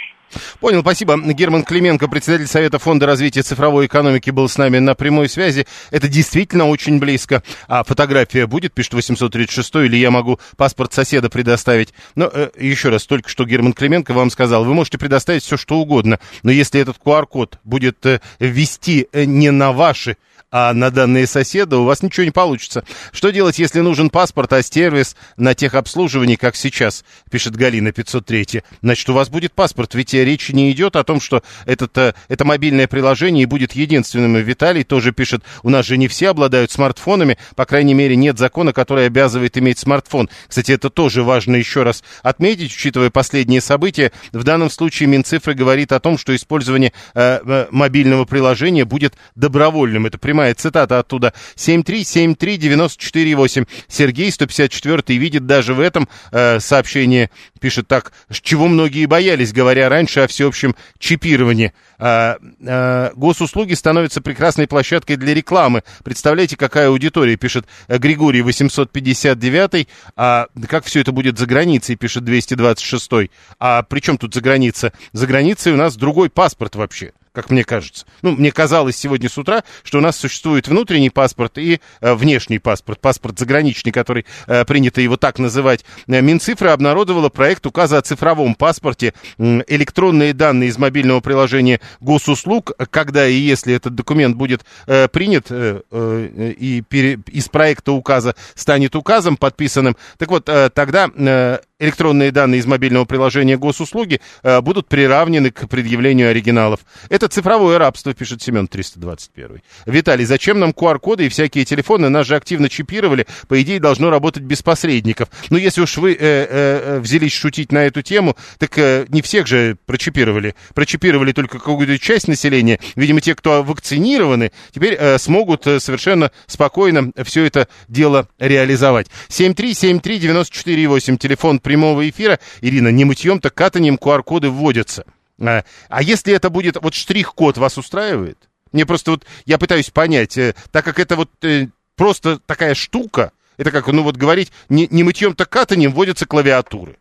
[0.59, 1.17] Понял, спасибо.
[1.33, 5.65] Герман Клименко, председатель Совета Фонда развития цифровой экономики, был с нами на прямой связи.
[5.91, 7.43] Это действительно очень близко.
[7.67, 11.93] А фотография будет, пишет 836, или я могу паспорт соседа предоставить.
[12.15, 15.77] Но э, еще раз, только что Герман Клименко вам сказал, вы можете предоставить все, что
[15.79, 20.17] угодно, но если этот QR-код будет э, вести э, не на ваши
[20.51, 22.83] а на данные соседа у вас ничего не получится.
[23.11, 28.63] Что делать, если нужен паспорт, а сервис на техобслуживании, как сейчас, пишет Галина 503.
[28.81, 32.45] Значит, у вас будет паспорт, ведь речи не идет о том, что этот, э, это
[32.45, 34.35] мобильное приложение будет единственным.
[34.37, 38.73] Виталий тоже пишет, у нас же не все обладают смартфонами, по крайней мере, нет закона,
[38.73, 40.29] который обязывает иметь смартфон.
[40.47, 44.11] Кстати, это тоже важно еще раз отметить, учитывая последние события.
[44.31, 50.05] В данном случае Минцифры говорит о том, что использование э, мобильного приложения будет добровольным.
[50.05, 51.33] Это прямая прямая цитата оттуда.
[51.57, 53.67] 7373948.
[53.89, 60.21] Сергей, 154 видит даже в этом э, сообщении, пишет так, чего многие боялись, говоря раньше
[60.21, 61.73] о всеобщем чипировании.
[61.97, 65.83] А, а, госуслуги становятся прекрасной площадкой для рекламы.
[66.05, 69.89] Представляете, какая аудитория, пишет э, Григорий 859.
[70.15, 73.29] А как все это будет за границей, пишет 226.
[73.59, 74.93] А при чем тут за граница?
[75.11, 78.05] За границей у нас другой паспорт вообще как мне кажется.
[78.21, 82.59] Ну, мне казалось сегодня с утра, что у нас существует внутренний паспорт и э, внешний
[82.59, 85.85] паспорт, паспорт заграничный, который э, принято его так называть.
[86.07, 93.25] Э, Минцифра обнародовала проект указа о цифровом паспорте, электронные данные из мобильного приложения госуслуг, когда
[93.25, 98.97] и если этот документ будет э, принят э, э, и пере, из проекта указа станет
[98.97, 104.87] указом подписанным, так вот, э, тогда э, электронные данные из мобильного приложения госуслуги э, будут
[104.87, 106.81] приравнены к предъявлению оригиналов.
[107.09, 109.61] Это цифровое рабство, пишет Семен 321.
[109.85, 112.09] Виталий, зачем нам QR-коды и всякие телефоны?
[112.09, 113.25] Нас же активно чипировали.
[113.47, 115.29] По идее, должно работать без посредников.
[115.49, 119.21] Но если уж вы э, э, э, взялись шутить на эту тему, так э, не
[119.21, 120.55] всех же прочипировали.
[120.73, 122.79] Прочипировали только какую-то часть населения.
[122.95, 129.07] Видимо, те, кто вакцинированы, теперь э, смогут э, совершенно спокойно все это дело реализовать.
[129.29, 132.39] 7373948, телефон прямого эфира.
[132.61, 135.05] Ирина, не мытьем, так катанием QR-коды вводятся.
[135.39, 138.49] А, а если это будет, вот штрих-код вас устраивает?
[138.71, 143.33] Мне просто вот, я пытаюсь понять, э, так как это вот э, просто такая штука,
[143.57, 146.97] это как, ну вот говорить, не, не мытьем, так катанием вводятся клавиатуры.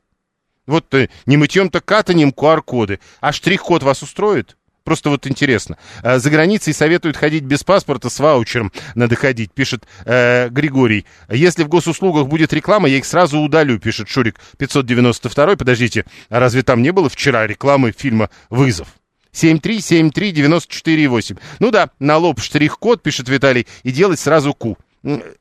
[0.67, 3.01] Вот э, не мытьем, так катанием QR-коды.
[3.21, 4.59] А штрих-код вас устроит?
[4.89, 5.77] Просто вот интересно.
[6.03, 8.73] А, за границей советуют ходить без паспорта с ваучером.
[8.95, 11.05] Надо ходить, пишет э, Григорий.
[11.29, 15.57] Если в госуслугах будет реклама, я их сразу удалю, пишет Шурик 592.
[15.57, 18.89] Подождите, а разве там не было вчера рекламы фильма «Вызов»?
[19.35, 21.39] 7373948.
[21.59, 24.79] Ну да, на лоб штрих-код, пишет Виталий, и делать сразу ку.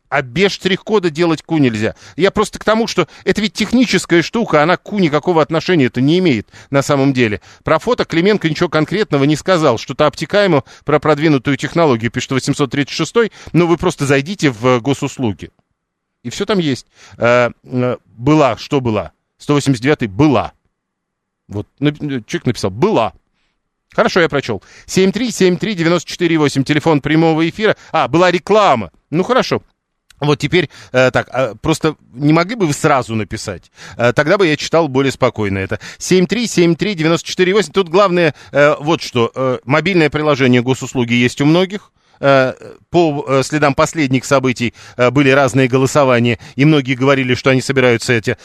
[0.10, 1.96] А без штрих-кода делать ку нельзя.
[2.16, 6.00] Я просто к тому, что это ведь техническая штука, она к ку никакого отношения это
[6.00, 7.42] не имеет на самом деле.
[7.64, 9.78] Про фото Клименко ничего конкретного не сказал.
[9.78, 15.50] Что-то обтекаемо про продвинутую технологию, пишет 836 но вы просто зайдите в госуслуги.
[16.24, 16.88] И все там есть.
[17.18, 19.12] Э, э, была, что была?
[19.38, 20.54] 189 была.
[21.48, 23.14] Вот человек написал «была».
[23.98, 24.62] Хорошо, я прочел.
[24.86, 27.76] 7373948, телефон прямого эфира.
[27.92, 28.92] А, была реклама.
[29.10, 29.64] Ну, хорошо.
[30.20, 33.72] Вот теперь, э, так, э, просто не могли бы вы сразу написать?
[33.98, 35.80] Э, тогда бы я читал более спокойно это.
[35.98, 37.72] 7373948.
[37.72, 39.32] Тут главное э, вот что.
[39.34, 41.92] Э, мобильное приложение госуслуги есть у многих.
[42.20, 42.54] Э,
[42.90, 48.14] по э, следам последних событий э, были разные голосования, и многие говорили, что они собираются
[48.14, 48.38] эти,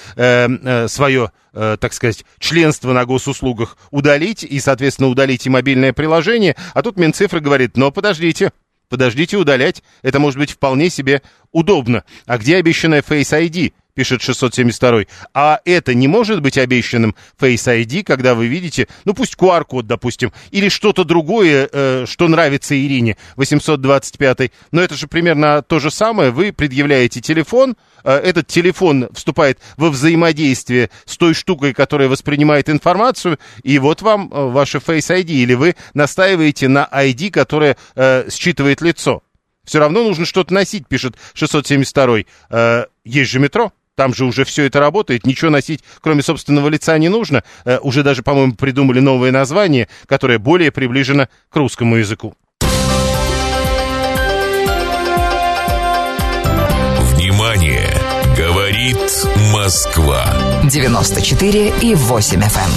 [0.88, 6.56] свое, так сказать, членство на госуслугах удалить, и, соответственно, удалить и мобильное приложение.
[6.74, 8.52] А тут Минцифра говорит, но подождите,
[8.88, 12.04] подождите удалять, это может быть вполне себе удобно.
[12.26, 13.72] А где обещанная Face ID?
[13.94, 15.04] Пишет 672.
[15.34, 20.32] А это не может быть обещанным Face ID, когда вы видите, ну пусть QR-код, допустим,
[20.50, 24.50] или что-то другое, э, что нравится Ирине, 825.
[24.70, 26.30] Но это же примерно то же самое.
[26.30, 33.38] Вы предъявляете телефон, э, этот телефон вступает во взаимодействие с той штукой, которая воспринимает информацию,
[33.62, 38.80] и вот вам э, ваше Face ID, или вы настаиваете на ID, которая э, считывает
[38.80, 39.22] лицо.
[39.64, 42.22] Все равно нужно что-то носить, пишет 672.
[42.50, 43.72] Э, есть же метро.
[43.94, 47.44] Там же уже все это работает, ничего носить, кроме собственного лица, не нужно.
[47.64, 52.34] Э, уже даже, по-моему, придумали новое название, которое более приближено к русскому языку.
[57.14, 57.90] Внимание!
[58.36, 58.96] Говорит
[59.52, 60.24] Москва.
[60.64, 62.46] 94 и 8 FM.
[62.46, 62.70] Эм.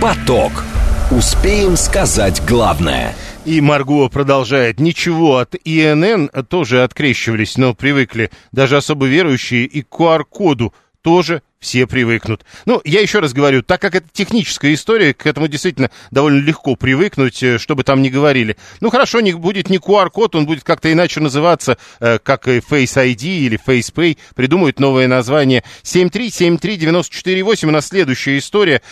[0.00, 0.64] Поток.
[1.10, 4.78] Успеем сказать главное– и Марго продолжает.
[4.78, 8.30] Ничего, от ИНН тоже открещивались, но привыкли.
[8.52, 10.72] Даже особо верующие и к QR-коду
[11.02, 12.44] тоже все привыкнут.
[12.66, 16.76] Ну, я еще раз говорю, так как это техническая история, к этому действительно довольно легко
[16.76, 18.56] привыкнуть, э, что бы там ни говорили.
[18.80, 22.96] Ну, хорошо, не будет не QR-код, он будет как-то иначе называться, э, как и Face
[22.96, 25.62] ID или Face Pay, придумают новое название.
[25.82, 28.82] 7373948, у нас следующая история.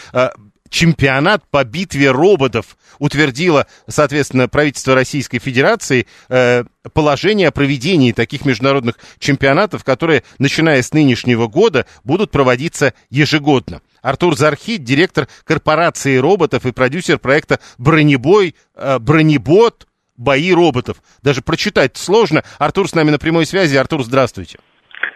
[0.71, 8.97] Чемпионат по битве роботов утвердило, соответственно, правительство Российской Федерации э, положение о проведении таких международных
[9.19, 13.83] чемпионатов, которые, начиная с нынешнего года, будут проводиться ежегодно.
[14.01, 21.03] Артур Зархит, директор корпорации роботов и продюсер проекта «Бронебой», э, «Бронебот», «Бои роботов».
[21.23, 22.45] Даже прочитать сложно.
[22.59, 23.75] Артур с нами на прямой связи.
[23.77, 24.59] Артур, здравствуйте.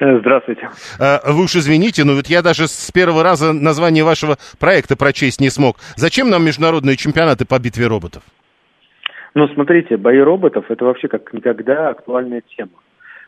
[0.05, 0.69] Э, здравствуйте.
[1.01, 5.41] Э, вы уж извините, но вот я даже с первого раза название вашего проекта прочесть
[5.41, 5.77] не смог.
[5.97, 8.23] Зачем нам международные чемпионаты по битве роботов?
[9.35, 12.73] Ну, смотрите, бои роботов– это вообще как никогда актуальная тема.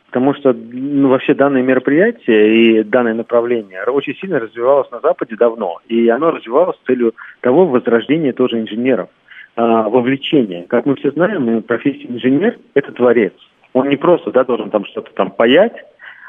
[0.06, 5.78] Потому что ну, вообще данное мероприятие и данное направление очень сильно развивалось на Западе давно.
[5.88, 9.08] И оно развивалось с целью того возрождения тоже инженеров,
[9.56, 10.66] а, вовлечения.
[10.68, 13.32] Как мы все знаем, профессия инженер– это творец.
[13.72, 15.74] Он не просто да, должен там что-то там паять,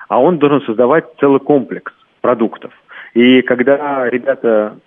[0.07, 1.91] а он должен создавать целый комплекс
[2.21, 2.71] продуктов.
[3.13, 4.77] И когда ребята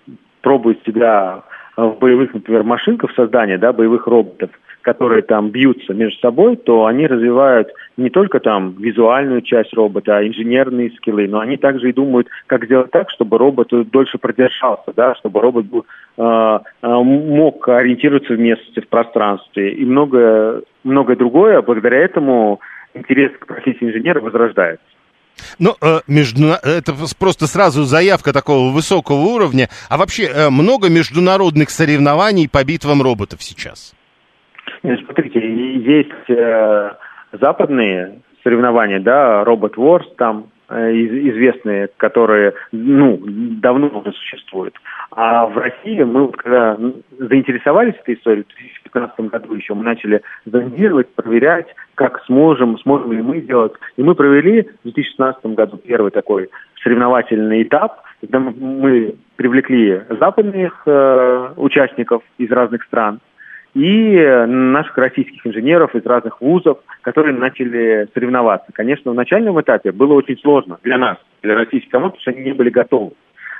[0.42, 1.42] пробуют себя
[1.76, 4.50] в боевых, например, машинках создания, да, боевых роботов,
[4.82, 10.26] которые там бьются между собой, то они развивают не только там визуальную часть робота, а
[10.26, 15.14] инженерные скиллы, но они также и думают, как сделать так, чтобы робот дольше продержался, да,
[15.16, 21.60] чтобы робот был, э, э, мог ориентироваться в местности, в пространстве и многое, многое другое.
[21.60, 22.60] Благодаря этому
[22.94, 24.84] интерес к профессии инженера возрождается.
[25.58, 26.48] Ну, э, между...
[26.48, 29.68] это просто сразу заявка такого высокого уровня.
[29.88, 33.94] А вообще э, много международных соревнований по битвам роботов сейчас?
[34.82, 36.90] Нет, смотрите, есть э,
[37.32, 44.74] западные соревнования, да, Робот Wars там, известные, которые ну, давно уже существуют.
[45.10, 46.78] А в России мы вот когда
[47.18, 51.66] заинтересовались этой историей, в 2015 году еще мы начали зондировать, проверять,
[51.96, 53.72] как сможем, сможем ли мы сделать.
[53.96, 56.48] И мы провели в 2016 году первый такой
[56.82, 63.20] соревновательный этап, когда мы привлекли западных э, участников из разных стран,
[63.74, 68.72] и наших российских инженеров из разных вузов, которые начали соревноваться.
[68.72, 72.50] Конечно, в начальном этапе было очень сложно для нас, для российских команд, потому что они
[72.50, 73.12] не были готовы.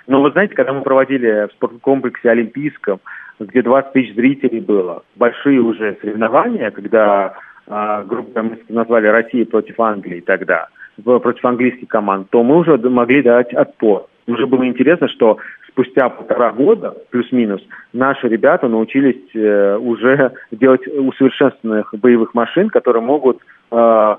[0.06, 3.00] Но вы знаете, когда мы проводили в спорткомплексе Олимпийском,
[3.38, 7.34] где 20 тысяч зрителей было, большие уже соревнования, когда,
[7.66, 10.68] э, говоря, мы назвали Россия против Англии тогда,
[11.04, 14.06] против английских команд, то мы уже могли дать отпор.
[14.26, 15.38] Уже было интересно, что
[15.70, 17.62] спустя полтора года, плюс-минус,
[17.92, 23.38] наши ребята научились э, уже делать усовершенствованных боевых машин, которые могут
[23.70, 24.16] э,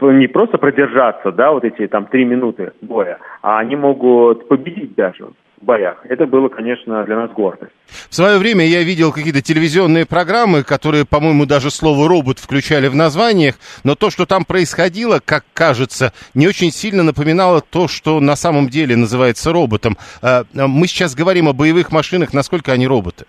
[0.00, 5.26] не просто продержаться, да, вот эти там три минуты боя, а они могут победить даже
[5.64, 5.98] боях.
[6.08, 7.72] Это было, конечно, для нас гордость.
[8.08, 12.94] В свое время я видел какие-то телевизионные программы, которые, по-моему, даже слово «робот» включали в
[12.94, 18.36] названиях, но то, что там происходило, как кажется, не очень сильно напоминало то, что на
[18.36, 19.96] самом деле называется роботом.
[20.22, 23.26] А, мы сейчас говорим о боевых машинах, насколько они роботы?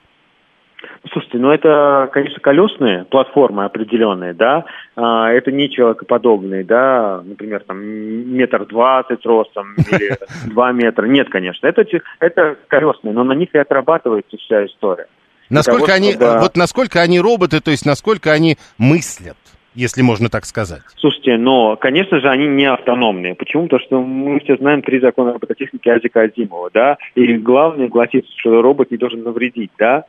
[1.11, 7.79] Слушайте, ну это, конечно, колесные платформы определенные, да, а, это не человекоподобные, да, например, там
[7.79, 10.17] метр двадцать ростом или
[10.51, 11.05] два метра.
[11.05, 11.85] Нет, конечно, это,
[12.19, 15.07] это колесные, но на них и отрабатывается вся история.
[15.49, 16.39] Насколько того, они, чтобы...
[16.39, 19.37] вот насколько они роботы, то есть насколько они мыслят?
[19.75, 20.81] если можно так сказать?
[20.97, 23.35] Слушайте, но, конечно же, они не автономные.
[23.35, 23.63] Почему?
[23.63, 28.61] Потому что мы все знаем три закона робототехники Азика Азимова, да, и главное гласит, что
[28.61, 30.05] робот не должен навредить, да,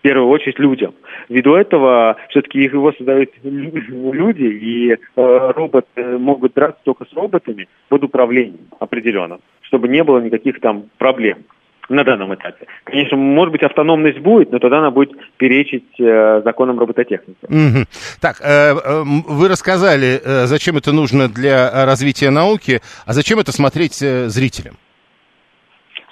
[0.00, 0.94] в первую очередь людям.
[1.28, 8.04] Ввиду этого все-таки его создают люди, и э, роботы могут драться только с роботами под
[8.04, 11.44] управлением определенным, чтобы не было никаких там проблем
[11.90, 12.66] на данном этапе.
[12.84, 17.44] Конечно, может быть, автономность будет, но тогда она будет перечить э, законам робототехники.
[17.44, 17.84] Угу.
[18.22, 23.52] Так, э, э, вы рассказали, э, зачем это нужно для развития науки, а зачем это
[23.52, 24.76] смотреть э, зрителям?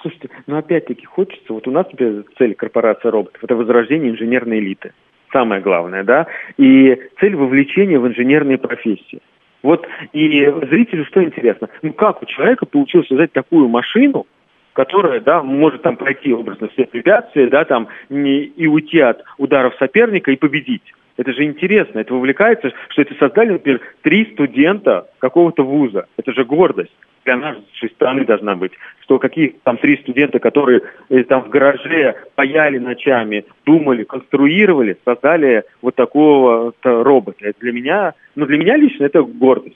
[0.01, 4.93] Слушайте, ну опять-таки хочется, вот у нас теперь цель корпорации роботов– это возрождение инженерной элиты.
[5.31, 6.25] Самое главное, да?
[6.57, 9.19] И цель вовлечения в инженерные профессии.
[9.61, 11.69] Вот и зрителю что интересно?
[11.83, 14.25] Ну как у человека получилось создать такую машину,
[14.73, 19.75] которая, да, может там пройти образно все препятствия, да, там не, и уйти от ударов
[19.77, 20.95] соперника и победить.
[21.19, 26.05] Это же интересно, это вовлекается, что это создали, например, три студента какого-то вуза.
[26.15, 26.95] Это же гордость
[27.25, 32.15] для нашей страны должна быть, что какие там три студента, которые э, там в гараже
[32.35, 37.47] паяли ночами, думали, конструировали, создали вот такого робота.
[37.47, 39.75] Это для меня, ну для меня лично это гордость.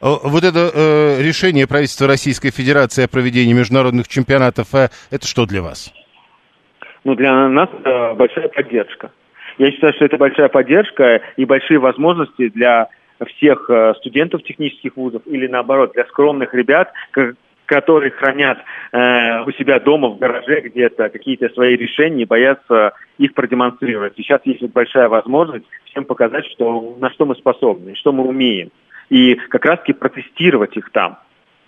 [0.00, 5.60] Вот это э, решение правительства Российской Федерации о проведении международных чемпионатов, э, это что для
[5.60, 5.92] вас?
[7.04, 9.10] Ну, для нас это большая поддержка.
[9.58, 12.88] Я считаю, что это большая поддержка и большие возможности для
[13.26, 16.92] всех э, студентов технических вузов или наоборот для скромных ребят,
[17.66, 18.58] которые хранят
[18.92, 24.14] э, у себя дома в гараже где-то какие-то свои решения и боятся их продемонстрировать.
[24.16, 28.70] Сейчас есть большая возможность всем показать, что, на что мы способны, что мы умеем.
[29.10, 31.18] И как раз-таки протестировать их там.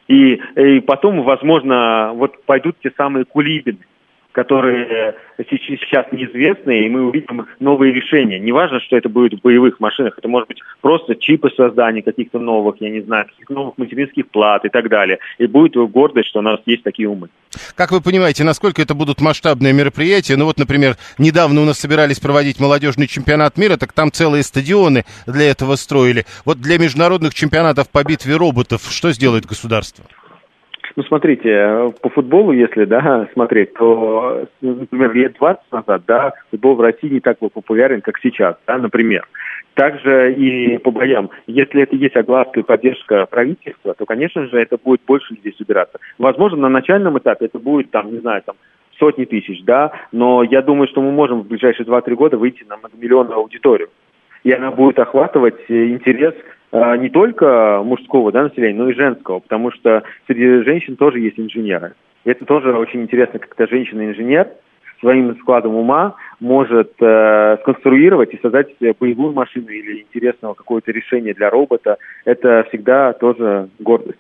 [0.07, 3.79] И, и потом, возможно, вот пойдут те самые кулибины,
[4.33, 5.17] которые
[5.49, 8.39] сейчас неизвестны, и мы увидим новые решения.
[8.39, 12.39] Не важно, что это будет в боевых машинах, это может быть просто чипы создания каких-то
[12.39, 15.19] новых, я не знаю, каких новых материнских плат и так далее.
[15.39, 17.29] И будет гордость, что у нас есть такие умы.
[17.75, 20.37] Как вы понимаете, насколько это будут масштабные мероприятия?
[20.37, 25.05] Ну вот, например, недавно у нас собирались проводить молодежный чемпионат мира, так там целые стадионы
[25.27, 26.25] для этого строили.
[26.45, 30.05] Вот для международных чемпионатов по битве роботов что сделает государство?
[31.01, 36.83] Ну, смотрите, по футболу, если, да, смотреть, то, например, лет 20 назад, да, футбол в
[36.83, 39.27] России не так был популярен, как сейчас, да, например.
[39.73, 41.31] Также и по боям.
[41.47, 45.99] Если это есть огласка и поддержка правительства, то, конечно же, это будет больше людей собираться.
[46.19, 48.57] Возможно, на начальном этапе это будет, там, не знаю, там,
[48.99, 52.77] сотни тысяч, да, но я думаю, что мы можем в ближайшие 2-3 года выйти на
[52.77, 53.89] многомиллионную аудиторию.
[54.45, 59.73] И она будет охватывать интерес а, не только мужского да, населения, но и женского, потому
[59.73, 61.95] что среди женщин тоже есть инженеры.
[62.25, 64.49] И это тоже очень интересно, когда женщина-инженер
[65.01, 68.69] своим складом ума может э, сконструировать и создать
[69.01, 71.97] боевую машину или интересного какое-то решение для робота.
[72.25, 74.19] Это всегда тоже гордость.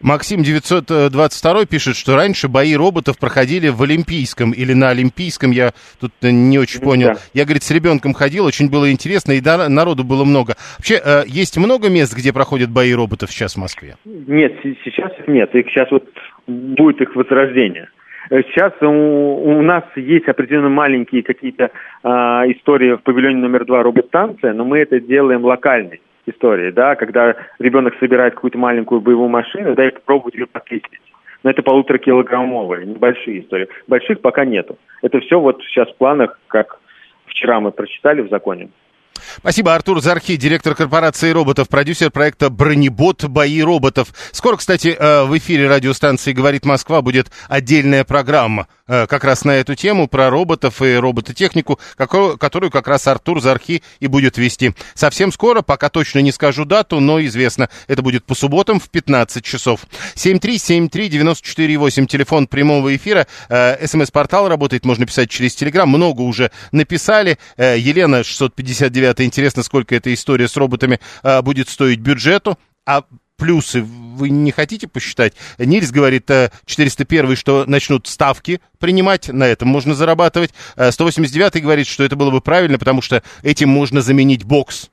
[0.00, 6.12] Максим 922 пишет, что раньше бои роботов проходили в Олимпийском или на Олимпийском, я тут
[6.22, 7.08] не очень понял.
[7.08, 7.14] Да.
[7.34, 10.56] Я, говорит, с ребенком ходил, очень было интересно, и народу было много.
[10.78, 13.96] Вообще, э, есть много мест, где проходят бои роботов сейчас в Москве?
[14.04, 14.54] Нет,
[14.84, 16.08] сейчас нет, их сейчас вот
[16.46, 17.88] будет их возрождение.
[18.28, 21.70] Сейчас у, у нас есть определенно маленькие какие-то
[22.02, 26.00] э, истории в павильоне номер два робот-станция, но мы это делаем локальной
[26.30, 31.00] истории, да, когда ребенок собирает какую-то маленькую боевую машину, да, и попробует ее потестить.
[31.42, 33.68] Но это полуторакилограммовые, небольшие истории.
[33.88, 34.78] Больших пока нету.
[35.02, 36.78] Это все вот сейчас в планах, как
[37.26, 38.68] вчера мы прочитали в законе.
[39.38, 43.24] Спасибо, Артур Зархи, директор корпорации роботов, продюсер проекта «Бронебот.
[43.24, 44.08] Бои роботов».
[44.32, 49.52] Скоро, кстати, э, в эфире радиостанции «Говорит Москва» будет отдельная программа э, как раз на
[49.52, 54.74] эту тему, про роботов и робототехнику, которую как раз Артур Зархи и будет вести.
[54.94, 59.44] Совсем скоро, пока точно не скажу дату, но известно, это будет по субботам в 15
[59.44, 59.80] часов.
[60.14, 67.38] 7373948, телефон прямого эфира, э, смс-портал работает, можно писать через Телеграм, много уже написали.
[67.56, 72.58] Елена 659 это интересно, сколько эта история с роботами а, будет стоить бюджету.
[72.86, 73.04] А
[73.36, 75.34] плюсы вы не хотите посчитать?
[75.58, 76.30] Нильс говорит,
[76.66, 80.52] 401 что начнут ставки принимать, на этом можно зарабатывать.
[80.76, 84.90] 189 говорит, что это было бы правильно, потому что этим можно заменить бокс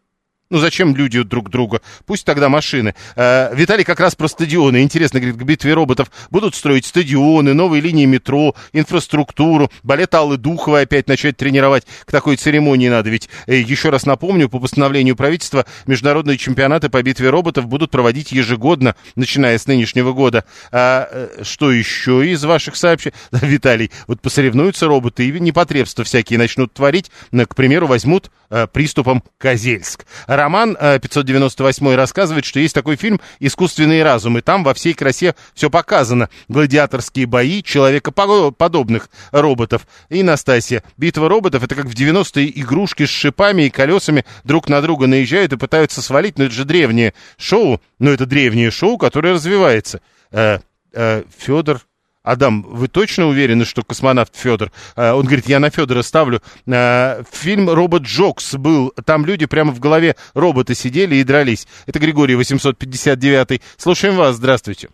[0.49, 1.81] ну зачем люди друг друга?
[2.05, 2.95] Пусть тогда машины.
[3.15, 4.81] Э, Виталий как раз про стадионы.
[4.81, 9.71] Интересно, говорит, к битве роботов будут строить стадионы, новые линии метро, инфраструктуру.
[9.83, 11.85] Балет Аллы Духовой опять начать тренировать.
[12.05, 13.09] К такой церемонии надо.
[13.09, 18.31] Ведь, э, еще раз напомню, по постановлению правительства, международные чемпионаты по битве роботов будут проводить
[18.31, 20.45] ежегодно, начиная с нынешнего года.
[20.71, 23.15] А, э, что еще из ваших сообщений?
[23.31, 27.11] Виталий, вот посоревнуются роботы и непотребства всякие начнут творить.
[27.31, 30.05] К примеру, возьмут э, приступом Козельск.
[30.37, 35.35] Роман 598 э, рассказывает, что есть такой фильм «Искусственный разум», и там во всей красе
[35.55, 36.29] все показано.
[36.47, 39.87] Гладиаторские бои человекоподобных роботов.
[40.09, 40.83] И Настасья.
[40.95, 45.53] Битва роботов— это как в 90-е игрушки с шипами и колесами друг на друга наезжают
[45.53, 50.01] и пытаются свалить, но это же древнее шоу, но это древнее шоу, которое развивается.
[50.31, 50.59] Э,
[50.93, 51.81] э, Федор
[52.27, 54.69] Адам, вы точно уверены, что космонавт Федор?
[54.97, 56.41] А, он говорит, я на Федора ставлю.
[56.69, 58.91] А, фильм «Робот Джокс» был.
[59.05, 61.67] Там люди прямо в голове робота сидели и дрались.
[61.87, 63.61] Это Григорий 859.
[63.77, 64.35] Слушаем вас.
[64.35, 64.89] Здравствуйте.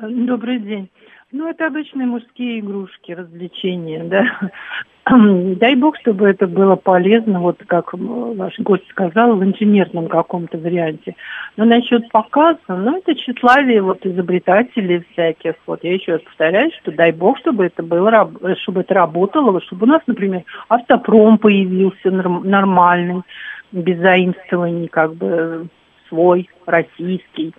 [0.00, 0.90] Добрый день.
[1.30, 4.50] Ну, это обычные мужские игрушки, развлечения, да.
[5.10, 11.14] Дай бог, чтобы это было полезно, вот как ваш гость сказал, в инженерном каком-то варианте.
[11.56, 15.54] Но насчет показа, ну, это тщеславие вот изобретателей всяких.
[15.66, 18.30] Вот я еще раз повторяю, что дай бог, чтобы это было,
[18.62, 23.22] чтобы это работало, чтобы у нас, например, автопром появился нормальный,
[23.72, 25.68] без заимствований, как бы
[26.08, 27.54] свой, российский,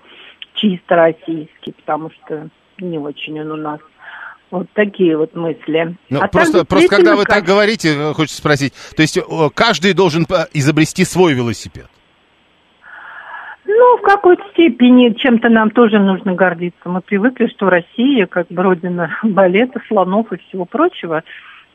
[0.54, 3.80] чисто российский, потому что не очень он у нас
[4.52, 5.96] вот такие вот мысли.
[6.10, 9.20] Ну, а просто, просто когда вы так говорите, э, хочется спросить, то есть
[9.54, 11.88] каждый должен э, изобрести свой велосипед?
[13.66, 16.90] Ну, в какой-то степени чем-то нам тоже нужно гордиться.
[16.90, 21.24] Мы привыкли, что Россия как бы родина балета, слонов и всего прочего.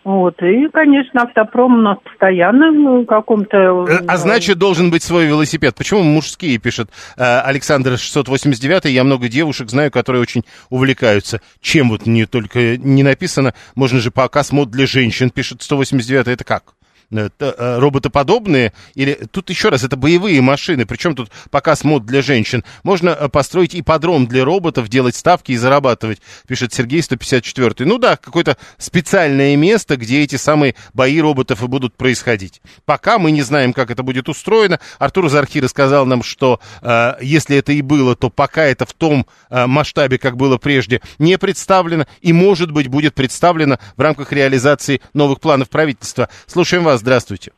[0.05, 3.87] Вот, и, конечно, автопром у нас постоянно в каком-то...
[3.89, 5.75] Э, а значит, должен быть свой велосипед.
[5.75, 11.41] Почему мужские, пишет э, Александр 689, я много девушек знаю, которые очень увлекаются.
[11.63, 16.45] Чем вот не только не написано, можно же показ мод для женщин, пишет 189, это
[16.45, 16.75] как?
[17.11, 22.23] Э, э, роботоподобные, или тут еще раз, это боевые машины, причем тут показ мод для
[22.23, 22.65] женщин.
[22.83, 27.87] Можно э, построить ипподром для роботов, делать ставки и зарабатывать, пишет Сергей 154.
[27.89, 32.63] Ну да, какое-то специальное место, где эти самые бои роботов и будут происходить.
[32.85, 34.81] Пока мы не знаем, как это будет устроено.
[34.99, 39.27] Артур Зархи рассказал нам, что э, если это и было, то пока это в том
[39.51, 45.01] э, масштабе, как было прежде, не представлено и, может быть, будет представлено в рамках реализации
[45.13, 46.29] новых планов правительства.
[46.47, 47.53] Слушаем вас здравствуйте.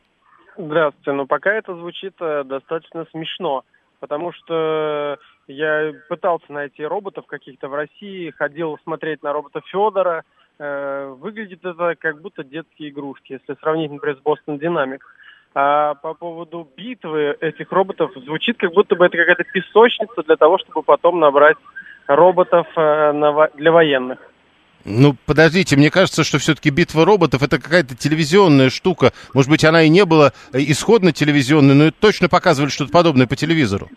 [0.57, 1.11] Здравствуйте.
[1.11, 3.63] Ну, пока это звучит э, достаточно смешно,
[3.99, 5.17] потому что
[5.47, 10.23] я пытался найти роботов каких-то в России, ходил смотреть на робота Федора.
[10.59, 15.05] Э, выглядит это как будто детские игрушки, если сравнить, например, с Бостон Динамик.
[15.53, 20.57] А по поводу битвы этих роботов звучит как будто бы это какая-то песочница для того,
[20.57, 21.57] чтобы потом набрать
[22.07, 24.19] роботов э, для военных.
[24.89, 29.11] Ну, подождите, мне кажется, что все-таки битва роботов это какая-то телевизионная штука.
[29.33, 33.35] Может быть, она и не была э, исходно телевизионной, но точно показывали что-то подобное по
[33.35, 33.89] телевизору.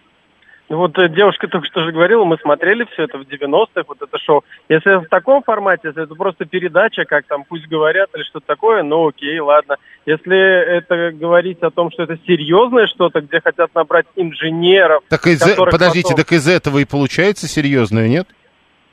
[0.68, 4.03] Ну вот э, девушка только что же говорила, мы смотрели все это в 90-х, вот
[4.03, 4.43] это шоу.
[4.68, 8.82] Если в таком формате, если это просто передача, как там пусть говорят или что-то такое,
[8.82, 9.76] ну окей, ладно.
[10.07, 10.36] Если
[10.76, 15.05] это говорить о том, что это серьезное что-то, где хотят набрать инженеров...
[15.09, 15.38] Так из...
[15.38, 16.24] Подождите, потом...
[16.24, 18.26] так из этого и получается серьезное, нет?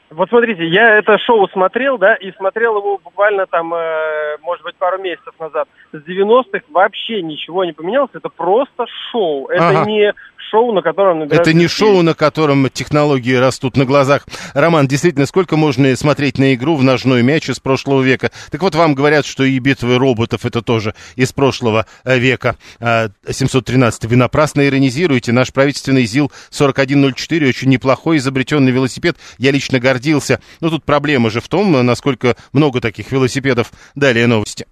[0.10, 4.76] Вот смотрите, я это шоу смотрел, да, и смотрел его буквально там, э, может быть,
[4.76, 5.68] пару месяцев назад.
[5.91, 9.47] С 90-х вообще ничего не поменялось, это просто шоу.
[9.47, 9.86] Это ага.
[9.86, 10.14] не
[10.49, 11.24] шоу, на котором...
[11.24, 14.26] Это не шоу, на котором технологии растут на глазах.
[14.53, 18.32] Роман, действительно, сколько можно смотреть на игру в ножной мяч из прошлого века?
[18.51, 22.55] Так вот, вам говорят, что и битвы роботов это тоже из прошлого э, века.
[22.80, 25.32] 713 а, вы напрасно иронизируете.
[25.32, 29.18] Наш правительственный ЗИЛ-4104 очень неплохой изобретенный велосипед.
[29.38, 30.39] Я лично гордился.
[30.62, 33.72] Но тут проблема же в том, насколько много таких велосипедов.
[33.95, 34.66] Далее новости.